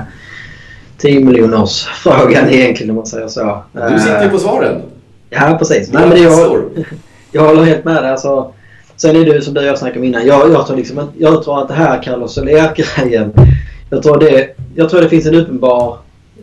[0.98, 3.62] 10 miljoners frågan egentligen om man säger så.
[3.72, 4.82] Du sitter ju på svaren.
[5.30, 5.92] Ja, precis.
[5.92, 6.62] Nej, men jag,
[7.32, 8.10] jag håller helt med dig.
[8.10, 8.52] Alltså,
[8.97, 10.26] sen är det som du och jag snackade om innan.
[10.26, 13.32] Jag, jag, tror liksom, jag tror att det här Carlos Soler-grejen.
[13.90, 15.99] Jag, tror det, jag tror det finns en uppenbar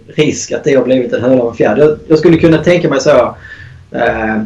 [0.07, 1.79] risk att det har blivit en höna och fjärd.
[1.79, 3.35] Jag, jag, skulle kunna tänka mig så.
[3.91, 4.41] Eh,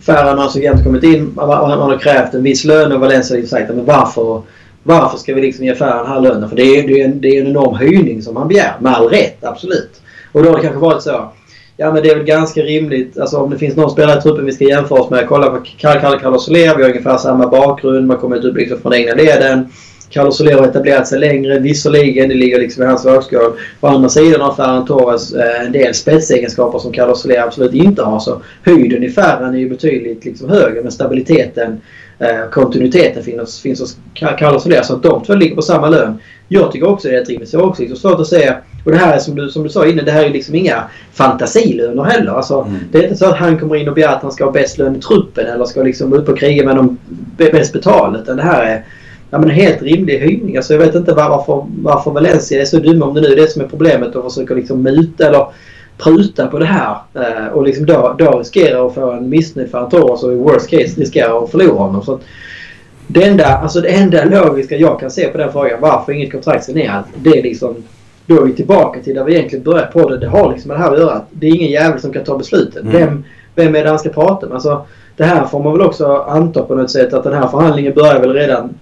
[0.00, 1.32] Färre har så kommit in.
[1.34, 4.42] Man, man har krävt en viss lön och Valencia har sagt men varför
[4.86, 6.48] varför ska vi liksom ge färre den här lönen?
[6.48, 8.74] För det är, det, är en, det är en enorm höjning som han begär.
[8.80, 10.00] Med all rätt, absolut.
[10.32, 11.32] Och då har det kanske varit så.
[11.76, 13.18] Ja men det är väl ganska rimligt.
[13.18, 15.28] Alltså om det finns någon spelare i truppen vi ska jämföra oss med.
[15.28, 16.76] Kolla på Carl Carlos Soler.
[16.76, 18.06] Vi har ungefär samma bakgrund.
[18.06, 19.68] Man kommer upp liksom från egna leden.
[20.10, 21.58] Carlos Soler har etablerat sig längre.
[21.58, 23.52] Visserligen, det ligger liksom i hans vågskål.
[23.80, 28.02] På andra sidan har Ferran Torres eh, en del spetsegenskaper som Carlos Soler absolut inte
[28.02, 28.20] har.
[28.20, 30.82] Så höjden i Ferran är ju betydligt liksom högre.
[30.82, 31.80] Men stabiliteten
[32.18, 34.84] Eh, kontinuiteten finns, finns hos Carlos och det.
[34.84, 36.18] Så att de två ligger på samma lön.
[36.48, 37.52] Jag tycker också det är rimligt.
[37.52, 38.56] Jag har också liksom svårt att säga.
[38.84, 40.04] Och det här är som du, som du sa innan.
[40.04, 42.32] Det här är liksom inga fantasilöner heller.
[42.32, 42.80] Alltså, mm.
[42.92, 44.78] Det är inte så att han kommer in och begär att han ska ha bäst
[44.78, 45.46] lön i truppen.
[45.46, 46.98] Eller ska liksom upp och kriga med de
[47.36, 48.18] bäst betalda.
[48.18, 48.84] Utan det här är
[49.30, 50.56] ja, men en helt rimlig höjning.
[50.56, 53.06] Alltså, jag vet inte varför, varför Valencia är så dumma.
[53.06, 54.14] Om det nu är det som är problemet.
[54.14, 55.46] Och försöker liksom muta eller
[55.98, 59.90] pruta på det här eh, och liksom då, då riskerar att få en missnöjd för
[59.90, 62.02] Torres och i worst case riskerar att förlora honom.
[62.02, 62.18] Så
[63.06, 66.64] det, enda, alltså det enda logiska jag kan se på den frågan, varför inget kontrakt
[66.64, 67.76] signerat, det är liksom
[68.26, 70.18] då är vi tillbaka till där vi egentligen började på det.
[70.18, 71.22] Det har liksom med det här att göra.
[71.30, 72.88] Det är ingen jävel som kan ta besluten.
[72.88, 72.92] Mm.
[72.92, 73.24] Vem,
[73.54, 74.54] vem är det han ska prata med?
[74.54, 74.86] Alltså,
[75.16, 78.20] det här får man väl också anta på något sätt att den här förhandlingen börjar
[78.20, 78.74] väl redan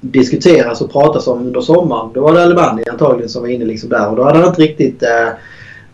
[0.00, 2.10] diskuteras och pratas om under sommaren.
[2.14, 4.62] Då var det Alemani antagligen som var inne liksom där och då hade han inte
[4.62, 5.28] riktigt eh,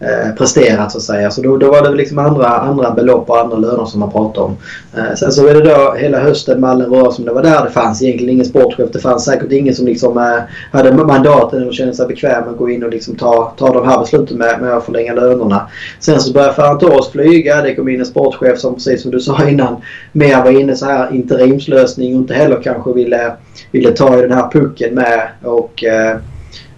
[0.01, 1.31] eh, presterat så att säga.
[1.31, 4.47] Så då, då var det liksom andra, andra belopp och andra löner som man pratade
[4.47, 4.57] om.
[4.97, 7.65] Eh, sen så var det då hela hösten Mallen rör som det var där.
[7.65, 8.91] Det fanns egentligen ingen sportchef.
[8.93, 10.39] Det fanns säkert ingen som liksom eh,
[10.73, 13.99] hade mandaten och kände sig bekväm att gå in och liksom ta, ta de här
[13.99, 15.69] besluten med, med att förlänga lönerna.
[15.99, 17.63] Sen så började Ferrantoros flyga.
[17.63, 19.77] Det kom in en sportchef som precis som du sa innan
[20.13, 23.33] mer var inne så här interimslösning och inte heller kanske ville,
[23.71, 25.29] ville ta i den här pucken med.
[25.43, 26.17] och Eh,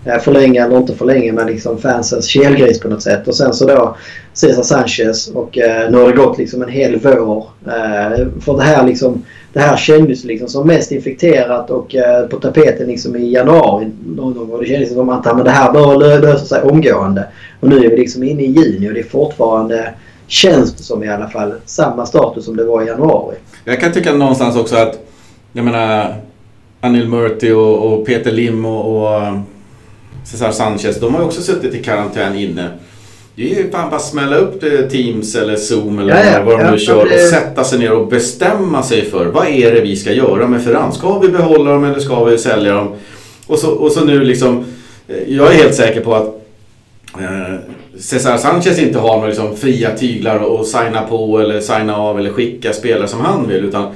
[0.05, 3.29] Eh, förlänga eller inte förlänga men liksom fansens kelgris på något sätt.
[3.29, 3.97] Och sen så då
[4.33, 7.47] Cesar Sanchez och eh, nu har det gått liksom en hel vår.
[7.67, 12.37] Eh, för det här liksom det här kändes liksom som mest infekterat och eh, på
[12.37, 14.51] tapeten liksom i januari någon gång.
[14.51, 17.27] Och det kändes som att men det här bör lösa sig omgående.
[17.61, 19.95] Och nu är vi liksom inne i juni och det är fortfarande,
[20.27, 23.37] känns det som i alla fall, samma status som det var i januari.
[23.65, 24.99] Jag kan tycka någonstans också att,
[25.53, 26.15] jag menar,
[26.81, 29.23] Anil Murti och, och Peter Lim och, och
[30.25, 32.69] Cesar Sanchez, de har ju också suttit i karantän inne.
[33.35, 36.59] Det är ju fan bara smälla upp det Teams eller Zoom eller ja, ja, vad
[36.59, 37.15] de nu ja, kör det...
[37.15, 40.65] och sätta sig ner och bestämma sig för vad är det vi ska göra med
[40.65, 40.93] Ferran?
[40.93, 42.95] Ska vi behålla dem eller ska vi sälja dem?
[43.47, 44.65] Och så, och så nu liksom,
[45.09, 46.43] eh, jag är helt säker på att
[47.21, 47.55] eh,
[47.99, 52.31] Cesar Sanchez inte har några liksom fria tyglar att signa på eller signa av eller
[52.31, 53.93] skicka spelare som han vill utan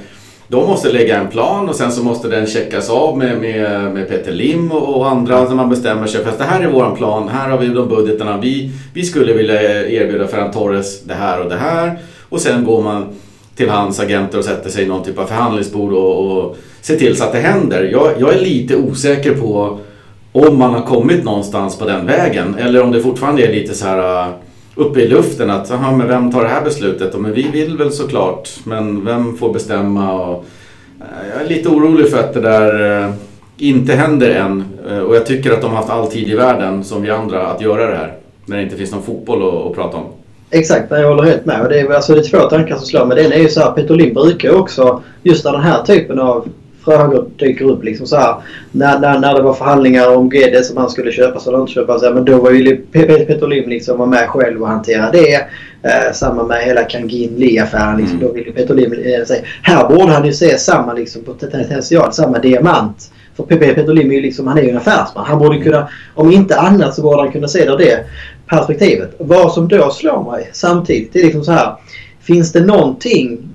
[0.47, 4.09] de måste lägga en plan och sen så måste den checkas av med, med, med
[4.09, 7.29] Peter Lim och, andra när man bestämmer sig för att det här är våran plan,
[7.29, 8.37] här har vi de budgeterna.
[8.37, 11.97] Vi, vi skulle vilja erbjuda Ferran Torres det här och det här.
[12.29, 13.05] Och sen går man
[13.55, 17.17] till hans agenter och sätter sig i någon typ av förhandlingsbord och, och ser till
[17.17, 17.83] så att det händer.
[17.83, 19.79] Jag, jag är lite osäker på
[20.31, 23.85] om man har kommit någonstans på den vägen eller om det fortfarande är lite så
[23.85, 24.33] här
[24.77, 27.15] uppe i luften att aha, men vem tar det här beslutet?
[27.15, 30.13] Och, men vi vill väl såklart, men vem får bestämma?
[30.13, 30.45] Och,
[30.99, 33.13] eh, jag är lite orolig för att det där eh,
[33.57, 34.63] inte händer än.
[34.89, 37.47] Eh, och jag tycker att de har haft all tid i världen, som vi andra,
[37.47, 38.13] att göra det här.
[38.45, 40.05] När det inte finns någon fotboll att, att prata om.
[40.49, 41.69] Exakt, jag håller helt med.
[41.69, 43.23] det, är, alltså, det är två tankar som slår mig.
[43.23, 46.47] Den är ju så här, Peter Lind brukar också, just när den här typen av
[46.87, 47.83] frågor dyker upp.
[47.83, 48.35] Liksom så här,
[48.71, 52.03] när, när, när det var förhandlingar om GD som han skulle köpas eller inte köpas.
[52.03, 55.35] Ja, men då var ju Peter Lim liksom var med själv och hanterade det.
[55.83, 57.97] Eh, samma med hela Kangin Lee-affären.
[57.97, 58.27] Liksom, mm.
[58.27, 62.39] Då ville Peter Lim eh, säga här borde han ju se samma liksom, potential, samma
[62.39, 63.11] diamant.
[63.35, 65.25] För Peter Lim är ju liksom, han är ju en affärsman.
[65.25, 68.05] Han borde kunna, om inte annat så borde han kunna se det det
[68.47, 69.15] perspektivet.
[69.17, 71.75] Vad som då slår mig samtidigt är liksom så här.
[72.21, 73.46] Finns det någonting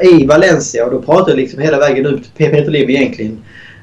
[0.00, 3.38] i Valencia och då pratar jag liksom hela vägen ut till Peter Lim egentligen.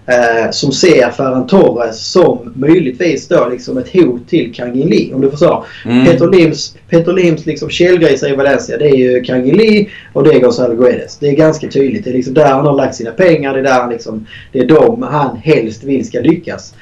[0.06, 5.14] Eh, som ser Ferran Torres som möjligtvis då liksom ett hot till Kangin Lee.
[5.14, 5.66] Om du förstår.
[5.86, 6.06] Mm.
[6.06, 10.34] Peter Lims, Peter Lims liksom källgrisar i Valencia det är ju Kangin Lee och det
[10.34, 11.18] är Gonzalo Guedes.
[11.18, 12.04] Det är ganska tydligt.
[12.04, 13.54] Det är liksom där han har lagt sina pengar.
[13.54, 16.74] Det är där han liksom, det är de han helst vill ska lyckas.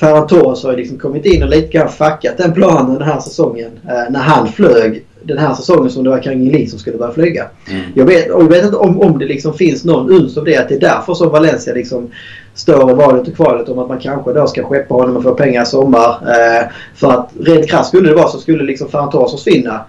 [0.00, 3.20] Ferran Torres har ju liksom kommit in och lite grann fuckat den planen den här
[3.20, 3.70] säsongen.
[3.88, 7.12] Eh, när han flög den här säsongen som det var Kangin Lee som skulle börja
[7.12, 7.46] flyga.
[7.70, 7.82] Mm.
[7.94, 10.56] Jag, vet, och jag vet inte om, om det liksom finns någon uns av det.
[10.56, 12.10] Att det är därför som Valencia liksom
[12.54, 15.34] står i valet och kvalet om att man kanske då ska skeppa honom och få
[15.34, 16.10] pengar i sommar.
[16.10, 19.80] Eh, för att rent krasst skulle det vara så skulle liksom Torres försvinna.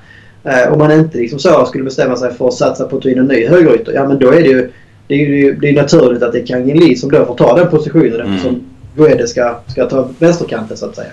[0.43, 3.09] Eh, om man inte liksom så skulle bestämma sig för att satsa på att ta
[3.09, 3.91] in en ny högerytter.
[3.93, 4.71] Ja men då är det ju
[5.07, 7.55] det är ju det är naturligt att det är Kangin Lee som då får ta
[7.55, 8.33] den positionen mm.
[8.33, 8.63] eftersom
[8.95, 11.11] Guede ska, ska ta vänsterkanten så att säga.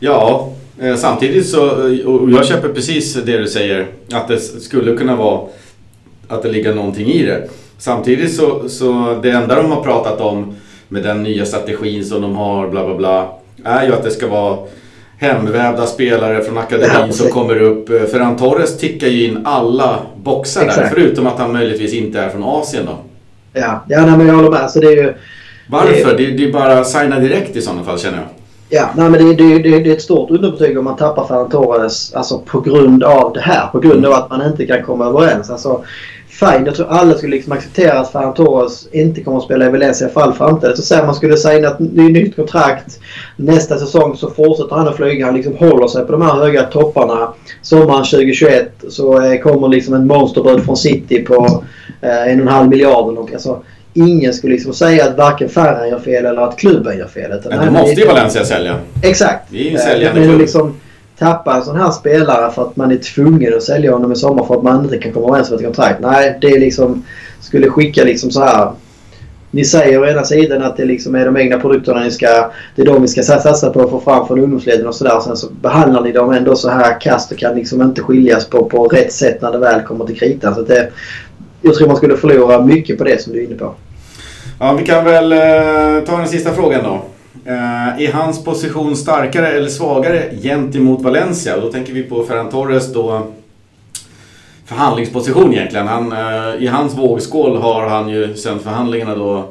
[0.00, 0.52] Ja,
[0.96, 1.70] samtidigt så,
[2.06, 5.40] och jag köper precis det du säger, att det skulle kunna vara
[6.28, 7.48] att det ligger någonting i det.
[7.78, 10.54] Samtidigt så, så det enda de har pratat om
[10.88, 13.32] med den nya strategin som de har, bla bla bla,
[13.64, 14.58] är ju att det ska vara
[15.18, 17.90] hemvävda spelare från akademin ja, som kommer upp.
[17.90, 20.80] Eh, Ferran Torres tickar ju in alla boxar Exakt.
[20.80, 22.96] där, förutom att han möjligtvis inte är från Asien då.
[23.52, 24.70] Ja, ja nej, men jag håller med.
[24.70, 25.14] Så det är ju,
[25.68, 26.16] Varför?
[26.16, 28.26] Det, det är bara signa direkt i sådana fall känner jag.
[28.70, 31.50] Ja, nej, men det, det, det, det är ett stort underbetyg om man tappar Ferran
[31.50, 33.66] Torres alltså, på grund av det här.
[33.66, 35.50] På grund av att man inte kan komma överens.
[35.50, 35.84] Alltså,
[36.28, 39.70] fine, jag tror alla skulle liksom acceptera att Ferran Torres inte kommer att spela i
[39.70, 40.70] Valencia för all framtid.
[40.76, 42.98] Så säger man skulle signa ett nytt kontrakt
[43.36, 45.26] nästa säsong så fortsätter han att flyga.
[45.26, 47.34] Han liksom håller sig på de här höga topparna.
[47.62, 51.62] Sommaren 2021 så eh, kommer liksom en monsterbud från City på
[52.00, 53.18] eh, en och en halv miljard.
[53.18, 53.62] Och, alltså,
[53.94, 57.42] ingen skulle liksom säga att varken Ferran gör fel eller att klubben gör fel.
[57.50, 58.76] Men då måste ju Valencia sälja.
[59.02, 59.46] Exakt.
[59.50, 60.40] Det är ju en säljande klubb.
[60.40, 60.76] Liksom,
[61.18, 64.44] tappa en sån här spelare för att man är tvungen att sälja honom i sommar
[64.44, 66.00] för att man inte kan komma överens om ett kontrakt.
[66.00, 67.04] Nej, det är liksom...
[67.40, 68.72] Skulle skicka liksom så här...
[69.50, 72.50] Ni säger å ena sidan att det liksom är de egna produkterna ni ska...
[72.76, 75.20] Det är de vi ska satsa på att få fram från ungdomsleden och sådär.
[75.20, 78.64] Sen så behandlar ni dem ändå så här kast och kan liksom inte skiljas på,
[78.64, 80.54] på rätt sätt när det väl kommer till kritan.
[80.54, 80.88] Så det,
[81.62, 83.74] jag tror man skulle förlora mycket på det som du är inne på.
[84.60, 87.02] Ja, vi kan väl eh, ta den sista frågan då.
[87.44, 91.56] Eh, är hans position starkare eller svagare gentemot Valencia?
[91.56, 93.26] Och då tänker vi på Ferran Torres då
[94.64, 95.86] förhandlingsposition egentligen.
[95.86, 99.48] Han, eh, I hans vågskål har han ju sedan förhandlingarna då,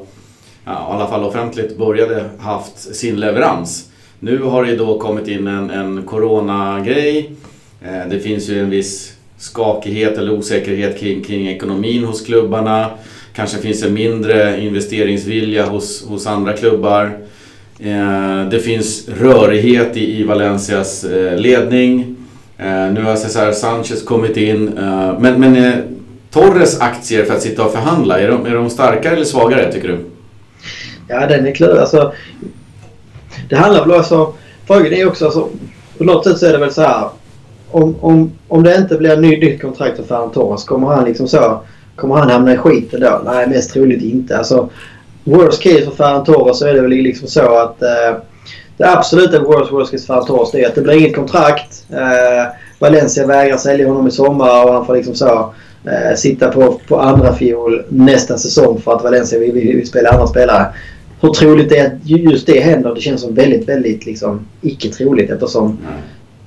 [0.64, 3.90] ja, i alla fall offentligt började, haft sin leverans.
[4.20, 7.30] Nu har det då kommit in en, en coronagrej.
[7.82, 12.90] Eh, det finns ju en viss skakighet eller osäkerhet kring, kring ekonomin hos klubbarna.
[13.32, 17.18] Kanske finns en mindre investeringsvilja hos, hos andra klubbar.
[17.78, 22.16] Eh, det finns rörighet i, i Valencias eh, ledning.
[22.58, 24.78] Eh, nu har Cesar Sanchez kommit in.
[24.78, 25.74] Eh, men men eh,
[26.30, 29.88] Torres aktier för att sitta och förhandla, är de, är de starkare eller svagare tycker
[29.88, 29.98] du?
[31.08, 31.78] Ja, den är klurig.
[31.78, 32.12] Alltså,
[33.48, 34.16] det handlar väl också...
[34.16, 34.34] Alltså,
[34.66, 35.24] frågan är också...
[35.24, 35.48] Alltså,
[35.98, 37.08] på något sätt så är det väl så här.
[37.70, 41.28] Om, om, om det inte blir ny, nytt kontrakt för Ferran Torres, kommer han liksom
[41.28, 41.60] så...
[41.96, 43.20] Kommer han hamna i skiten då?
[43.24, 44.38] Nej, mest troligt inte.
[44.38, 44.68] Alltså,
[45.24, 48.16] worst case för Ferran Torres så är det väl liksom så att eh,
[48.76, 51.84] det absoluta worst, worst case för Ferran Torres är att det blir inget kontrakt.
[51.90, 55.54] Eh, Valencia vägrar sälja honom i sommar och han får liksom så
[55.84, 60.10] eh, sitta på, på andra fiol nästa säsong för att Valencia vill, vill, vill spela
[60.10, 60.66] andra spelare.
[61.20, 64.88] Hur troligt det är att just det händer, det känns som väldigt, väldigt liksom icke
[64.88, 65.78] troligt eftersom mm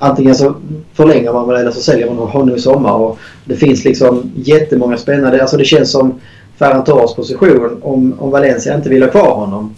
[0.02, 0.56] antingen så
[0.93, 2.93] förlänger man eller så säljer man honom i sommar.
[2.93, 6.20] Och det finns liksom jättemånga spännande, alltså det känns som
[6.60, 9.76] Ferran Torres position om, om Valencia inte vill ha kvar honom.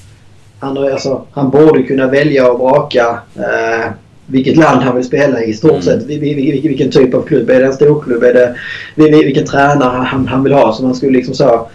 [0.59, 3.91] Han, alltså, han borde kunna välja och vraka eh,
[4.25, 5.81] vilket land han vill spela i i stort mm.
[5.81, 6.05] sett.
[6.05, 7.49] Vilken typ av klubb.
[7.49, 8.23] Är det en storklubb?
[8.23, 8.55] Är det,
[8.95, 10.73] vilken tränare han, han vill ha?
[10.73, 11.67] Som han skulle liksom så...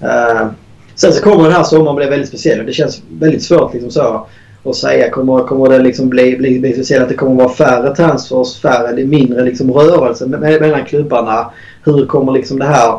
[0.00, 0.46] Eh,
[0.94, 2.66] sen så kommer den här sommaren bli väldigt speciell.
[2.66, 4.26] Det känns väldigt svårt liksom så
[4.64, 5.10] att säga.
[5.10, 9.04] Kommer, kommer det liksom bli, bli, bli speciellt att det kommer vara färre transfers, färre,
[9.04, 11.50] mindre liksom rörelse mellan klubbarna?
[11.84, 12.98] Hur kommer liksom det här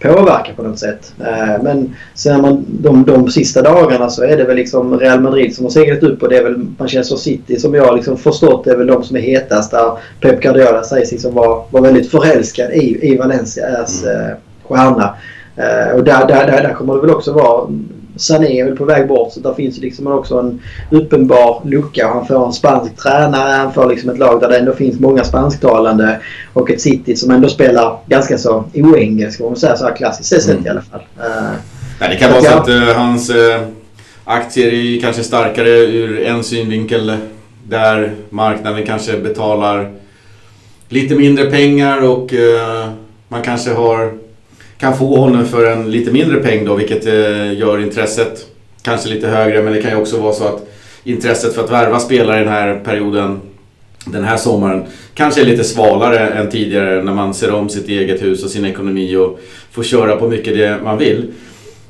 [0.00, 1.12] påverka på något sätt.
[1.20, 5.54] Eh, men sen man, de, de sista dagarna så är det väl liksom Real Madrid
[5.54, 8.76] som har seglat upp och det är väl Manchester City som jag liksom förstått är
[8.76, 13.12] väl de som är hetast där Pep Guardiola sägs liksom vara, vara väldigt förälskad i,
[13.12, 14.36] i Valencias mm.
[14.68, 15.14] stjärna.
[15.56, 17.68] Eh, och där, där, där, där kommer det väl också vara
[18.18, 20.60] Sané är väl på väg bort så där finns liksom också en
[20.90, 22.08] uppenbar lucka.
[22.08, 25.24] Han får en spansk tränare, han får liksom ett lag där det ändå finns många
[25.24, 26.20] spansktalande
[26.52, 30.28] och ett City som ändå spelar ganska så oengelskt om man säger så här klassiskt
[30.28, 30.66] sett mm.
[30.66, 31.00] i alla fall.
[32.00, 33.60] Nej, det kan vara så att uh, hans uh,
[34.24, 37.16] aktier är kanske starkare ur en synvinkel
[37.64, 39.92] där marknaden kanske betalar
[40.88, 42.32] lite mindre pengar och
[43.28, 44.12] man kanske har
[44.78, 48.46] kan få honom för en lite mindre peng då, vilket eh, gör intresset
[48.82, 49.62] kanske lite högre.
[49.62, 50.68] Men det kan ju också vara så att
[51.04, 53.40] intresset för att värva spelare i den här perioden,
[54.04, 58.22] den här sommaren, kanske är lite svalare än tidigare när man ser om sitt eget
[58.22, 61.32] hus och sin ekonomi och får köra på mycket det man vill.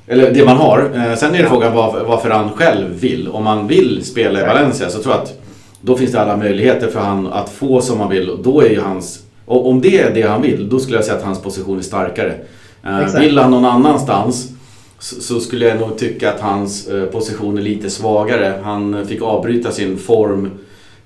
[0.06, 0.90] Eller det man har.
[0.94, 1.74] Eh, sen är det frågan
[2.06, 3.28] varför han själv vill.
[3.28, 5.40] Om man vill spela i Valencia så tror jag att
[5.80, 8.30] då finns det alla möjligheter för han att få som han vill.
[8.30, 11.04] Och då är ju hans, och om det är det han vill, då skulle jag
[11.04, 12.34] säga att hans position är starkare.
[12.82, 13.24] Exakt.
[13.24, 14.52] Vill han någon annanstans
[14.98, 18.54] så skulle jag nog tycka att hans eh, position är lite svagare.
[18.64, 20.50] Han fick avbryta sin form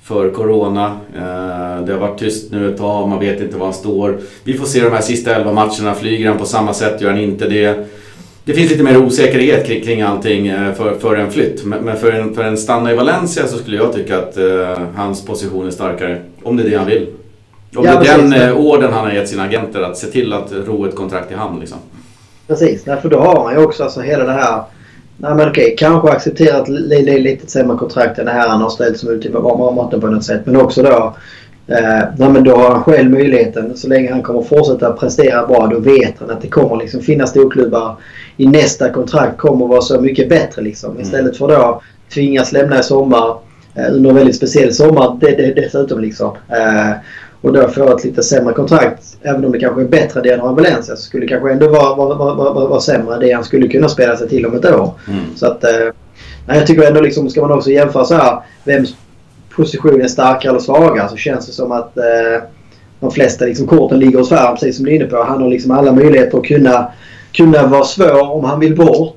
[0.02, 0.86] för Corona.
[1.16, 4.18] Eh, det har varit tyst nu ett tag, man vet inte var han står.
[4.44, 5.94] Vi får se de här sista 11 matcherna.
[5.94, 7.00] Flyger han på samma sätt?
[7.00, 7.86] Gör han inte det?
[8.44, 11.64] Det finns lite mer osäkerhet kring, kring allting eh, för, för en flytt.
[11.64, 14.36] Men för en, för en stanna i Valencia så skulle jag tycka att
[14.96, 16.22] hans position är starkare.
[16.42, 17.06] Om det är det han vill.
[17.74, 20.52] Ja, det är den eh, orden han har gett sina agenter att se till att
[20.52, 21.60] ro ett kontrakt i hamn.
[21.60, 21.78] Liksom.
[22.46, 24.62] Precis, Nej, för då har han ju också alltså hela det här
[25.16, 28.98] Nej men okej, kanske accepterat lite, lite sämre kontrakt än det här han har ställt
[28.98, 30.40] som ultimatum på något sätt.
[30.44, 31.14] Men också då,
[31.66, 33.76] eh, nej, men då har han själv möjligheten.
[33.76, 37.30] Så länge han kommer fortsätta prestera bra då vet han att det kommer liksom finnas
[37.30, 37.96] storklubbar
[38.36, 40.90] i nästa kontrakt kommer vara så mycket bättre liksom.
[40.90, 41.02] Mm.
[41.02, 41.82] Istället för då
[42.14, 43.36] tvingas lämna i sommar
[43.74, 46.36] eh, under en väldigt speciell sommar det, det, dessutom liksom.
[46.48, 46.90] Eh,
[47.42, 49.16] och då får ett lite sämre kontrakt.
[49.22, 51.94] Även om det kanske är bättre än han Valencia så skulle det kanske ändå vara,
[51.94, 54.92] vara, vara, vara, vara sämre det han skulle kunna spela sig till om ett år.
[55.08, 55.24] Mm.
[55.36, 55.88] Så att, eh,
[56.46, 58.94] jag tycker ändå liksom, ska man också jämföra så här, vems
[59.56, 62.42] position är starkare eller svagare så känns det som att eh,
[63.00, 65.22] de flesta liksom, korten ligger hos Ferran precis som du är inne på.
[65.22, 66.92] Han har liksom alla möjligheter att kunna,
[67.32, 69.16] kunna vara svår om han vill bort.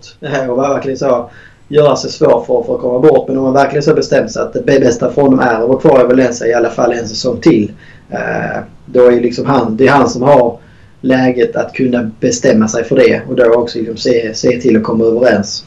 [0.50, 1.30] Och verkligen så
[1.68, 3.28] göra sig svår för, för att komma bort.
[3.28, 5.80] Men om man verkligen så bestämt sig att det bästa för honom är att vara
[5.80, 7.72] kvar i Valencia i alla fall en säsong till.
[8.10, 10.58] Eh, då är liksom han, det är han som har
[11.02, 14.84] läget att kunna bestämma sig för det och då också liksom se, se till att
[14.84, 15.66] komma överens.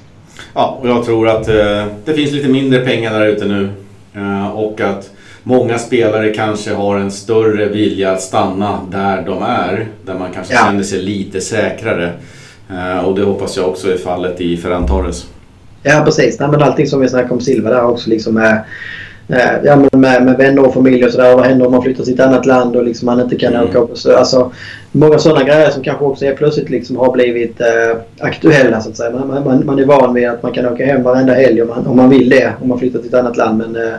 [0.54, 3.68] Ja, och jag tror att eh, det finns lite mindre pengar där ute nu
[4.14, 5.10] eh, och att
[5.42, 9.86] många spelare kanske har en större vilja att stanna där de är.
[10.06, 10.60] Där man kanske ja.
[10.60, 12.12] känner sig lite säkrare.
[12.70, 15.26] Eh, och det hoppas jag också är fallet i Ferran Torres.
[15.82, 16.40] Ja precis.
[16.40, 18.64] Nej, men allting som vi snackade om Silva där också liksom är
[19.64, 21.36] ja, men med, med vänner och familj och sådär.
[21.36, 23.68] Vad händer om man flyttar till ett annat land och liksom man inte kan mm.
[23.68, 23.98] åka upp?
[23.98, 24.52] Så, alltså,
[24.92, 28.96] många sådana grejer som kanske också är plötsligt liksom har blivit eh, aktuella så att
[28.96, 29.10] säga.
[29.10, 31.86] Man, man, man, är van vid att man kan åka hem varenda helg om man,
[31.86, 32.52] om man vill det.
[32.60, 33.58] Om man flyttar till ett annat land.
[33.58, 33.98] Men eh,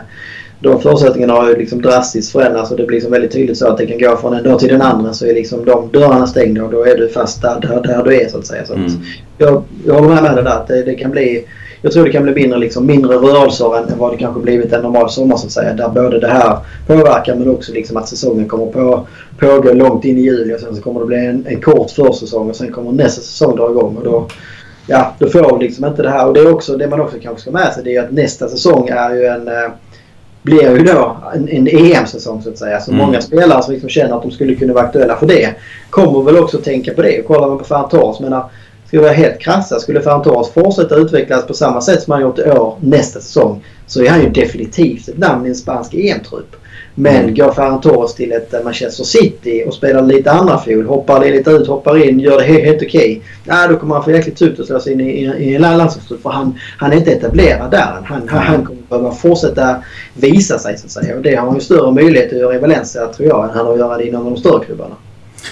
[0.60, 3.78] de förutsättningarna har ju liksom drastiskt förändrats och det blir liksom väldigt tydligt så att
[3.78, 6.64] det kan gå från en dag till den andra så är liksom de dörrarna stängda
[6.64, 8.64] och då är du fast där, där, där du är så att säga.
[8.66, 8.92] Så att mm.
[9.38, 11.44] jag, jag håller med det där att det, det kan bli
[11.82, 14.82] jag tror det kan bli mindre, liksom, mindre rörelser än vad det kanske blivit en
[14.82, 15.74] normal sommar så att säga.
[15.74, 19.06] Där både det här påverkar men också liksom att säsongen kommer på,
[19.38, 22.50] pågå långt in i juli och sen så kommer det bli en, en kort försäsong
[22.50, 23.96] och sen kommer nästa säsong dra igång.
[23.96, 24.26] Och då,
[24.86, 26.26] ja, då får vi liksom inte det här.
[26.26, 28.48] Och det, är också, det man också kanske ska med sig det är att nästa
[28.48, 29.70] säsong är ju en eh,
[30.42, 32.80] blir ju då en, en EM-säsong så att säga.
[32.80, 33.06] Så mm.
[33.06, 35.54] många spelare som liksom känner att de skulle kunna vara aktuella för det
[35.90, 37.20] kommer väl också tänka på det.
[37.20, 38.44] Och kollar man på Ferran Torres, menar
[38.90, 42.22] Ska vi vara helt krassa, skulle Ferran Torres fortsätta utvecklas på samma sätt som han
[42.22, 45.94] gjort i år nästa säsong så är han ju definitivt ett namn i en spansk
[45.94, 46.56] EM-trupp.
[46.94, 47.34] Men mm.
[47.34, 51.66] går Ferran till ett eh, Manchester City och spelar lite andra fotboll, hoppar lite ut,
[51.66, 53.22] hoppar in, gör det helt, helt okej.
[53.44, 53.68] Okay.
[53.68, 56.22] då kommer han få jäkligt tufft att slå sig in i, i, i en landslagstrupp
[56.22, 58.04] för han, han är inte etablerad där än.
[58.04, 58.34] Han, mm.
[58.34, 59.76] han kommer behöva fortsätta
[60.14, 61.16] visa sig så att säga.
[61.16, 63.66] Och det har han ju större möjlighet att göra i Valencia tror jag än han
[63.66, 64.96] har att göra det inom de större klubbarna.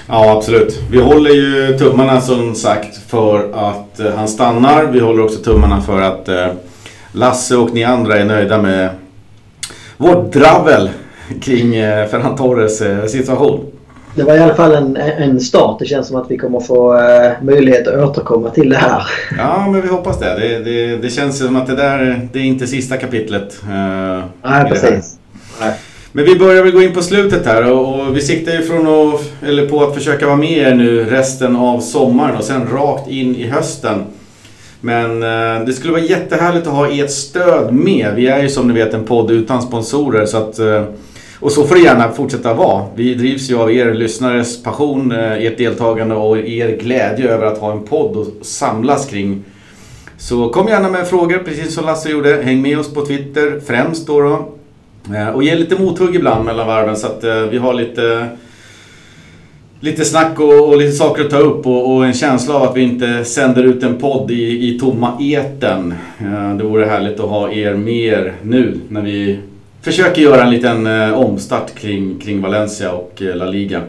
[0.09, 0.79] Ja, absolut.
[0.91, 4.85] Vi håller ju tummarna som sagt för att eh, han stannar.
[4.85, 6.47] Vi håller också tummarna för att eh,
[7.13, 8.91] Lasse och ni andra är nöjda med
[9.97, 10.91] vårt dravel
[11.43, 12.83] kring eh, Ferran Torres
[13.13, 13.67] situation.
[14.15, 15.79] Det var i alla fall en, en start.
[15.79, 17.01] Det känns som att vi kommer få
[17.43, 19.03] möjlighet att återkomma till det här.
[19.39, 20.35] Ja, men vi hoppas det.
[20.41, 23.63] Det, det, det känns som att det där det är inte sista kapitlet.
[24.43, 25.17] Nej, precis.
[25.61, 25.75] Nej.
[26.19, 29.21] Men vi börjar väl gå in på slutet här och vi siktar ju från att,
[29.43, 33.37] eller på att försöka vara med er nu resten av sommaren och sen rakt in
[33.37, 34.05] i hösten.
[34.81, 38.15] Men eh, det skulle vara jättehärligt att ha ert stöd med.
[38.15, 40.27] Vi är ju som ni vet en podd utan sponsorer.
[40.27, 40.85] Så att, eh,
[41.41, 42.85] och så får det gärna fortsätta vara.
[42.95, 47.59] Vi drivs ju av er lyssnares passion, eh, ert deltagande och er glädje över att
[47.59, 49.45] ha en podd och samlas kring
[50.17, 52.43] Så kom gärna med frågor, precis som Lasse gjorde.
[52.43, 54.21] Häng med oss på Twitter, främst då.
[54.21, 54.58] då.
[55.15, 58.29] Eh, och ger lite mothugg ibland mellan varven så att eh, vi har lite,
[59.81, 62.77] lite snack och, och lite saker att ta upp och, och, en känsla av att
[62.77, 65.95] vi inte sänder ut en podd i, i tomma eten.
[66.19, 69.39] Eh, det vore härligt att ha er med nu när vi
[69.83, 73.83] försöker göra en liten omstart kring, kring Valencia och La Liga.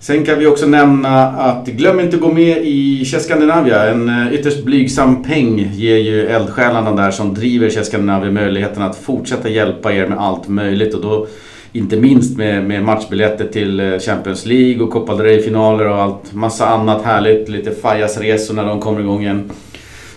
[0.00, 3.90] Sen kan vi också nämna att glöm inte att gå med i Chess Scandinavia.
[3.90, 8.96] En eh, ytterst blygsam peng ger ju eldsjälarna där som driver Chess Scandinavia möjligheten att
[8.96, 10.94] fortsätta hjälpa er med allt möjligt.
[10.94, 11.26] Och då
[11.72, 16.32] inte minst med, med matchbiljetter till eh, Champions League och Copa del Rey-finaler och allt.
[16.32, 17.48] Massa annat härligt.
[17.48, 19.50] Lite Fajas-resor när de kommer igång igen.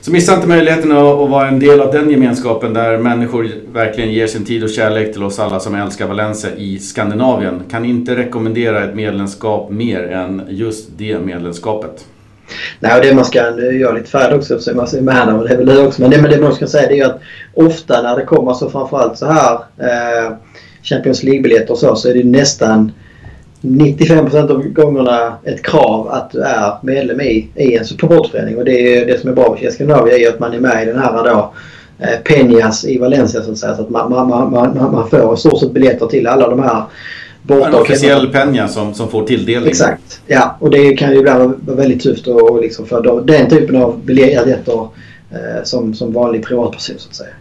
[0.02, 4.28] Så missa inte möjligheten att, vara en del av den gemenskapen där människor verkligen ger
[4.28, 7.64] sin tid och kärlek till oss alla som älskar Valencia i Skandinavien.
[7.72, 12.06] Kan inte rekommendera ett medlemskap mer än just det medlemskapet.
[12.80, 15.38] Nej, och det man ska, jag är lite färdig också så man är med här
[15.38, 16.02] och det är väl du också.
[16.02, 17.22] Men det, men det man ska säga det är ju att
[17.54, 20.34] ofta när det kommer så framförallt så här eh,
[20.84, 22.92] Champions League-biljetter och så, så är det nästan
[23.62, 28.58] 95% av gångerna ett krav att du är medlem i, i en supportförening.
[28.58, 30.84] Och det är det som är bra med Skandinavien är ju att man är med
[30.84, 31.54] i den här då,
[32.00, 33.76] eh, Peñas i Valencia så att säga.
[33.76, 36.84] Så att man, man, man, man, får i stort sett biljetter till alla de här
[37.42, 37.68] borta.
[37.68, 39.70] En officiell penja som, som får tilldelning.
[39.70, 40.22] Exakt.
[40.28, 43.76] Ja, och det kan ju ibland vara väldigt tufft och liksom för då, den typen
[43.76, 44.88] av biljetter
[45.32, 47.34] eh, som, som vanlig privatperson så att säga.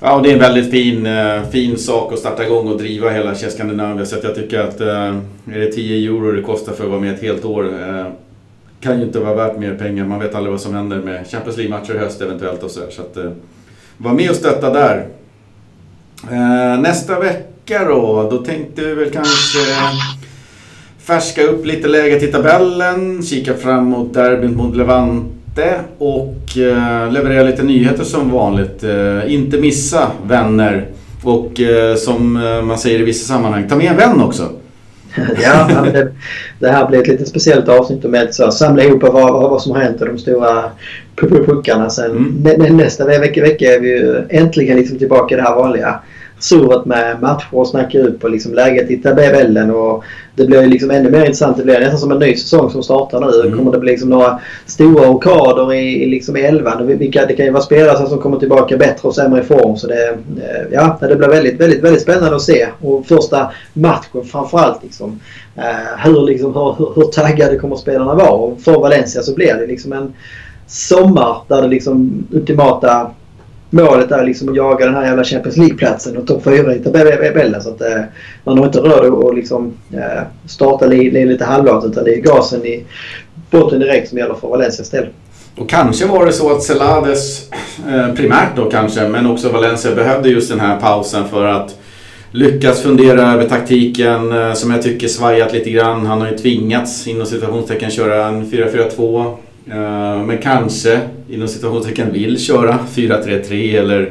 [0.00, 3.10] Ja, och det är en väldigt fin, eh, fin sak att starta igång och driva
[3.10, 4.06] hela Chess Scandinavia.
[4.06, 5.16] Så jag tycker att eh,
[5.52, 8.06] är det 10 euro det kostar för att vara med ett helt år eh,
[8.80, 10.04] kan ju inte vara värt mer pengar.
[10.04, 12.90] Man vet aldrig vad som händer med Champions League-matcher i höst eventuellt och sådär.
[12.90, 13.16] Så att
[13.96, 15.06] var med och stötta där.
[16.78, 19.58] Nästa vecka då, då tänkte vi väl kanske
[20.98, 27.12] färska upp lite läget i tabellen, kika fram mot derbyn mot Levante inte och eh,
[27.12, 28.84] leverera lite nyheter som vanligt.
[28.84, 30.86] Eh, inte missa vänner
[31.22, 32.32] och eh, som
[32.64, 34.48] man säger i vissa sammanhang, ta med en vän också.
[35.42, 36.12] ja, det,
[36.58, 39.72] det, här blir ett lite speciellt avsnitt med att samla ihop vad, vad, vad som
[39.72, 40.64] har hänt och de stora
[41.16, 41.90] puckarna.
[41.90, 42.10] Sen
[42.46, 42.76] mm.
[42.76, 46.00] nästa vecka, vecka är vi ju äntligen liksom tillbaka i det här vanliga
[46.38, 49.70] surret med matcher och snacka ut på liksom läget i tabellen.
[49.70, 51.56] Och det blir liksom ännu mer intressant.
[51.56, 53.40] Det blir nästan som en ny säsong som startar nu.
[53.40, 53.58] Mm.
[53.58, 56.86] Kommer det bli liksom några stora orkader i, i, liksom i elvan.
[56.86, 59.76] Vilka, det kan ju vara spelare som kommer tillbaka bättre och sämre i form.
[59.76, 62.66] Så det, eh, ja, det blir väldigt, väldigt, väldigt spännande att se.
[62.80, 64.82] Och första matchen framförallt.
[64.82, 65.20] Liksom,
[65.56, 68.30] eh, hur, liksom, hur, hur taggade kommer spelarna vara?
[68.30, 70.12] Och för Valencia så blir det liksom en
[70.66, 73.10] sommar där det liksom ultimata
[73.76, 77.62] målet är liksom att jaga den här jävla Champions League-platsen och topp 4 i tabellen.
[77.62, 78.02] Så att eh,
[78.44, 82.20] man har inte råd att liksom, eh, starta li, li, lite halvlat utan det är
[82.20, 82.84] gasen i
[83.50, 85.06] botten direkt som gäller för Valencias del.
[85.56, 87.50] Och kanske var det så att Celades,
[87.88, 91.74] eh, primärt då kanske, men också Valencia behövde just den här pausen för att
[92.30, 96.06] lyckas fundera över taktiken eh, som jag tycker svajat lite grann.
[96.06, 99.36] Han har ju tvingats inom situationstecken köra en 4-4-2
[99.70, 101.00] Eh, men kanske
[101.30, 104.02] inom situationstecken vill köra 4-3-3 eller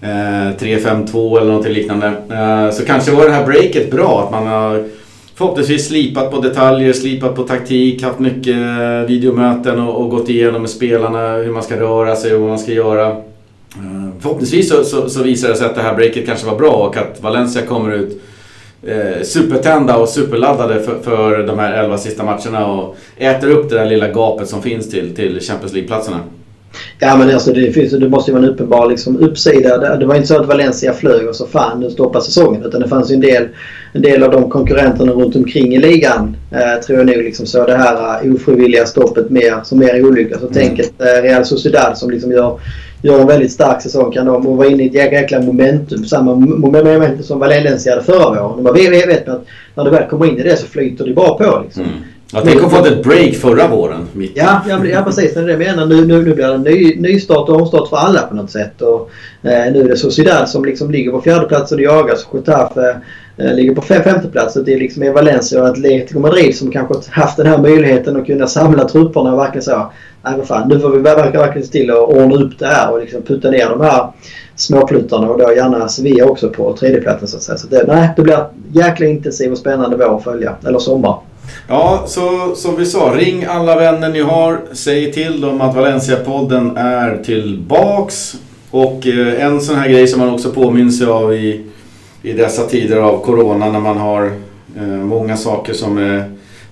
[0.00, 2.06] eh, 3-5-2 eller något liknande.
[2.30, 4.22] Eh, så kanske var det här breaket bra.
[4.24, 4.84] Att man har
[5.34, 8.56] förhoppningsvis slipat på detaljer, slipat på taktik, haft mycket
[9.08, 12.58] videomöten och, och gått igenom med spelarna hur man ska röra sig och vad man
[12.58, 13.16] ska göra.
[14.20, 16.96] Förhoppningsvis så, så, så visar det sig att det här breaket kanske var bra och
[16.96, 18.22] att Valencia kommer ut
[18.82, 23.76] eh, supertända och superladdade för, för de här 11 sista matcherna och äter upp det
[23.76, 26.20] där lilla gapet som finns till, till Champions League-platserna.
[26.98, 29.78] Ja men alltså det, finns, det måste ju vara en uppenbar liksom, uppsida.
[29.78, 32.64] Det, det var inte så att Valencia flög och så fan nu stoppar säsongen.
[32.64, 33.48] Utan det fanns ju en del,
[33.92, 36.36] en del av de konkurrenterna runt omkring i ligan.
[36.50, 40.38] Eh, tror jag nog liksom så det här uh, ofrivilliga stoppet mer, som mer olycka.
[40.38, 40.54] Så mm.
[40.54, 42.60] tänk ett uh, Real Sociedad som liksom gör
[43.06, 46.04] gör en väldigt stark säsong kan de och vara inne i ett jäkla momentum.
[46.04, 48.64] Samma momentum som Valencia hade förra våren.
[48.64, 51.38] De vi vet att när du väl kommer in i det så flyter det bra
[51.38, 51.62] på.
[51.64, 51.82] Liksom.
[51.82, 51.94] Mm.
[52.32, 54.08] Ja, tänk att fått ett break förra våren.
[54.34, 55.34] Ja, ja, ja, precis.
[55.34, 55.86] Det är det jag menar.
[55.86, 58.82] Nu, nu, nu blir det en ny, nystart och omstart för alla på något sätt.
[58.82, 59.10] Och,
[59.42, 62.26] eh, nu är det Sociedad som liksom ligger på fjärde plats och det jagas.
[62.32, 62.96] Getafe
[63.38, 64.54] Eh, ligger på femte plats.
[64.54, 68.46] Det är liksom Valencia och Atletico Madrid som kanske haft den här möjligheten att kunna
[68.46, 69.90] samla trupperna och verkligen så
[70.24, 73.00] nej vad fan, nu får vi verkligen se till att ordna upp det här och
[73.00, 74.12] liksom putta ner de här
[74.56, 77.58] småpluttarna och då gärna Sevilla också på tredjeplatsen så att säga.
[77.58, 81.18] Så det, nej, det blir jäkla intensiv och spännande vår att följa, eller sommar.
[81.68, 84.60] Ja, så som vi sa, ring alla vänner ni har.
[84.72, 88.34] Säg till dem att Valencia-podden är tillbaks.
[88.70, 91.66] Och eh, en sån här grej som man också påminner sig av i,
[92.26, 94.32] i dessa tider av Corona när man har
[94.76, 96.24] eh, många saker som är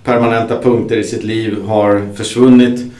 [0.05, 2.93] permanenta punkter i sitt liv har försvunnit.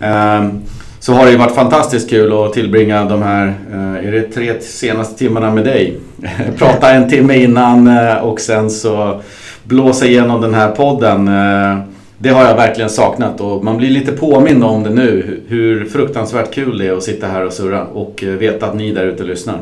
[0.00, 0.60] Ehm,
[1.00, 4.60] så har det ju varit fantastiskt kul att tillbringa de här, eh, är det tre
[4.60, 5.96] senaste timmarna med dig?
[6.58, 9.20] Prata en timme innan eh, och sen så
[9.64, 11.28] blåsa igenom den här podden.
[11.28, 11.78] Eh,
[12.18, 15.40] det har jag verkligen saknat och man blir lite påmind om det nu.
[15.48, 18.92] Hur fruktansvärt kul det är att sitta här och surra och eh, veta att ni
[18.92, 19.58] där ute lyssnar.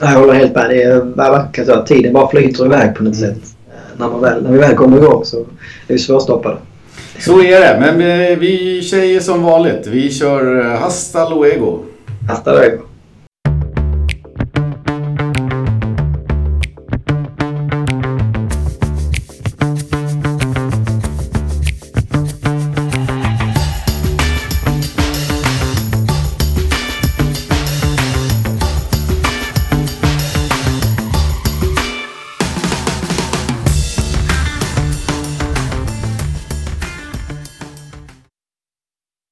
[0.00, 0.70] Jag håller helt med.
[0.70, 3.34] Det är verkligen så att tiden bara flyter iväg på något mm.
[3.34, 3.42] sätt.
[3.96, 5.44] När, man väl, när vi väl kommer igång så är
[5.86, 6.56] vi svårstoppade.
[7.18, 7.98] Så är det, men
[8.40, 9.86] vi säger som vanligt.
[9.86, 11.78] Vi kör Hasta Luego.
[12.28, 12.82] Hasta Luego.